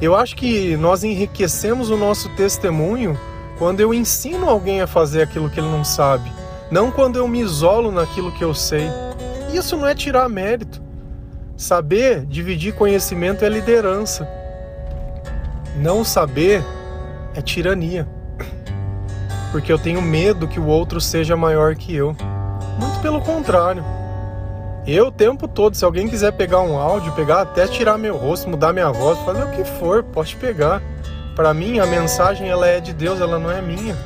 Eu 0.00 0.14
acho 0.14 0.36
que 0.36 0.76
nós 0.76 1.04
enriquecemos 1.04 1.88
o 1.88 1.96
nosso 1.96 2.28
testemunho 2.36 3.18
quando 3.58 3.80
eu 3.80 3.94
ensino 3.94 4.48
alguém 4.48 4.82
a 4.82 4.86
fazer 4.86 5.22
aquilo 5.22 5.48
que 5.48 5.58
ele 5.58 5.68
não 5.68 5.82
sabe, 5.82 6.30
não 6.70 6.90
quando 6.90 7.16
eu 7.16 7.26
me 7.26 7.40
isolo 7.40 7.90
naquilo 7.90 8.30
que 8.32 8.44
eu 8.44 8.52
sei. 8.52 8.90
Isso 9.54 9.76
não 9.76 9.86
é 9.86 9.94
tirar 9.94 10.28
mérito. 10.28 10.82
Saber 11.56 12.26
dividir 12.26 12.74
conhecimento 12.74 13.42
é 13.42 13.48
liderança. 13.48 14.28
Não 15.74 16.04
saber 16.04 16.62
é 17.34 17.40
tirania. 17.40 18.06
Porque 19.50 19.72
eu 19.72 19.78
tenho 19.78 20.02
medo 20.02 20.46
que 20.46 20.60
o 20.60 20.66
outro 20.66 21.00
seja 21.00 21.34
maior 21.34 21.74
que 21.74 21.96
eu. 21.96 22.14
Muito 22.78 23.00
pelo 23.00 23.22
contrário. 23.22 23.82
Eu 24.86 25.06
o 25.06 25.10
tempo 25.10 25.48
todo, 25.48 25.74
se 25.74 25.84
alguém 25.84 26.06
quiser 26.08 26.32
pegar 26.32 26.60
um 26.60 26.76
áudio, 26.76 27.12
pegar 27.12 27.40
até 27.40 27.66
tirar 27.66 27.96
meu 27.96 28.18
rosto, 28.18 28.50
mudar 28.50 28.74
minha 28.74 28.92
voz, 28.92 29.18
fazer 29.20 29.42
o 29.42 29.50
que 29.50 29.64
for, 29.64 30.02
pode 30.02 30.36
pegar. 30.36 30.82
Para 31.34 31.54
mim 31.54 31.78
a 31.78 31.86
mensagem 31.86 32.50
ela 32.50 32.68
é 32.68 32.80
de 32.80 32.92
Deus, 32.92 33.18
ela 33.18 33.38
não 33.38 33.50
é 33.50 33.62
minha. 33.62 33.96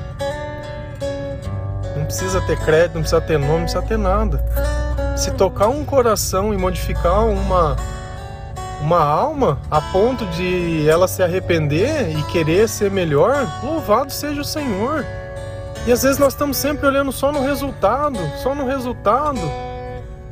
Não 1.96 2.04
precisa 2.04 2.40
ter 2.42 2.58
crédito, 2.60 2.94
não 2.94 3.02
precisa 3.02 3.20
ter 3.20 3.38
nome, 3.38 3.52
não 3.52 3.62
precisa 3.62 3.82
ter 3.82 3.98
nada 3.98 4.79
se 5.20 5.30
tocar 5.32 5.68
um 5.68 5.84
coração 5.84 6.54
e 6.54 6.56
modificar 6.56 7.26
uma 7.26 7.76
uma 8.80 8.98
alma 8.98 9.58
a 9.70 9.78
ponto 9.78 10.24
de 10.28 10.88
ela 10.88 11.06
se 11.06 11.22
arrepender 11.22 12.16
e 12.18 12.22
querer 12.22 12.66
ser 12.66 12.90
melhor, 12.90 13.46
louvado 13.62 14.10
seja 14.10 14.40
o 14.40 14.44
Senhor. 14.44 15.04
E 15.86 15.92
às 15.92 16.02
vezes 16.02 16.18
nós 16.18 16.32
estamos 16.32 16.56
sempre 16.56 16.86
olhando 16.86 17.12
só 17.12 17.30
no 17.30 17.42
resultado, 17.42 18.18
só 18.42 18.54
no 18.54 18.66
resultado. 18.66 19.40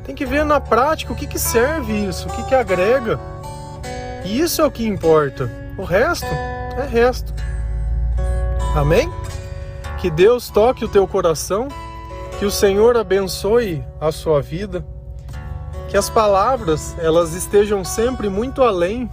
Tem 0.03 0.15
que 0.15 0.25
ver 0.25 0.43
na 0.43 0.59
prática 0.59 1.13
o 1.13 1.15
que, 1.15 1.27
que 1.27 1.37
serve 1.37 1.93
isso, 1.93 2.27
o 2.27 2.31
que, 2.31 2.43
que 2.45 2.55
agrega. 2.55 3.19
E 4.25 4.39
isso 4.39 4.59
é 4.59 4.65
o 4.65 4.71
que 4.71 4.87
importa. 4.87 5.47
O 5.77 5.83
resto 5.83 6.25
é 6.25 6.87
resto. 6.89 7.31
Amém? 8.75 9.07
Que 9.99 10.09
Deus 10.09 10.49
toque 10.49 10.83
o 10.83 10.89
teu 10.89 11.07
coração 11.07 11.67
que 12.39 12.45
o 12.45 12.51
Senhor 12.51 12.95
abençoe 12.95 13.83
a 13.99 14.13
sua 14.13 14.41
vida. 14.41 14.85
Que 15.89 15.97
as 15.97 16.09
palavras 16.09 16.95
elas 16.97 17.33
estejam 17.33 17.83
sempre 17.83 18.29
muito 18.29 18.63
além 18.63 19.11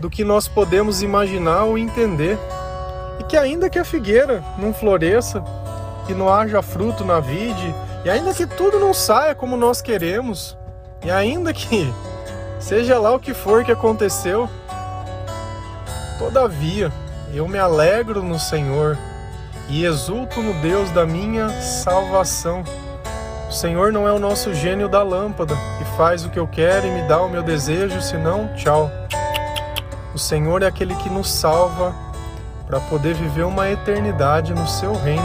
do 0.00 0.08
que 0.08 0.24
nós 0.24 0.48
podemos 0.48 1.02
imaginar 1.02 1.64
ou 1.64 1.76
entender. 1.76 2.38
E 3.20 3.24
que 3.24 3.36
ainda 3.36 3.68
que 3.68 3.78
a 3.78 3.84
figueira 3.84 4.42
não 4.56 4.72
floresça, 4.72 5.44
que 6.06 6.14
não 6.14 6.32
haja 6.32 6.62
fruto 6.62 7.04
na 7.04 7.20
vide, 7.20 7.74
e 8.06 8.08
ainda 8.08 8.32
que 8.32 8.46
tudo 8.46 8.80
não 8.80 8.94
saia 8.94 9.34
como 9.34 9.54
nós 9.54 9.82
queremos, 9.82 10.56
e 11.04 11.10
ainda 11.10 11.52
que 11.52 11.92
seja 12.58 12.98
lá 12.98 13.14
o 13.14 13.20
que 13.20 13.34
for 13.34 13.66
que 13.66 13.72
aconteceu, 13.72 14.48
todavia 16.18 16.90
eu 17.34 17.46
me 17.46 17.58
alegro 17.58 18.22
no 18.22 18.38
Senhor 18.38 18.96
e 19.68 19.84
exulto 19.84 20.40
no 20.40 20.54
Deus 20.60 20.90
da 20.90 21.06
minha 21.06 21.48
salvação. 21.60 22.64
O 23.48 23.52
Senhor 23.52 23.92
não 23.92 24.06
é 24.06 24.12
o 24.12 24.18
nosso 24.18 24.52
gênio 24.54 24.88
da 24.88 25.02
lâmpada, 25.02 25.54
que 25.78 25.84
faz 25.96 26.24
o 26.24 26.30
que 26.30 26.38
eu 26.38 26.46
quero 26.46 26.86
e 26.86 26.90
me 26.90 27.02
dá 27.08 27.20
o 27.20 27.28
meu 27.28 27.42
desejo, 27.42 28.00
senão, 28.00 28.48
tchau. 28.56 28.90
O 30.14 30.18
Senhor 30.18 30.62
é 30.62 30.66
aquele 30.66 30.94
que 30.96 31.08
nos 31.08 31.32
salva 31.32 31.94
para 32.66 32.80
poder 32.80 33.14
viver 33.14 33.44
uma 33.44 33.70
eternidade 33.70 34.52
no 34.52 34.66
seu 34.66 34.92
reino, 34.94 35.22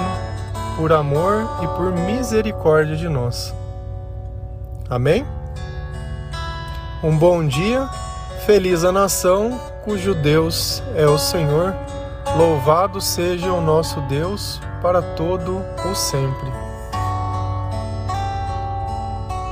por 0.78 0.94
amor 0.94 1.60
e 1.62 1.68
por 1.76 1.92
misericórdia 1.92 2.96
de 2.96 3.10
nós. 3.10 3.54
Amém? 4.90 5.26
Um 7.04 7.18
bom 7.18 7.46
dia, 7.46 7.90
feliz 8.46 8.86
a 8.86 8.92
nação 8.92 9.60
cujo 9.84 10.14
Deus 10.16 10.82
é 10.96 11.06
o 11.06 11.18
Senhor. 11.18 11.76
Louvado 12.38 13.00
seja 13.00 13.54
o 13.54 13.62
nosso 13.62 14.02
Deus 14.02 14.60
para 14.82 15.02
todo 15.02 15.64
o 15.90 15.96
sempre. 15.96 16.63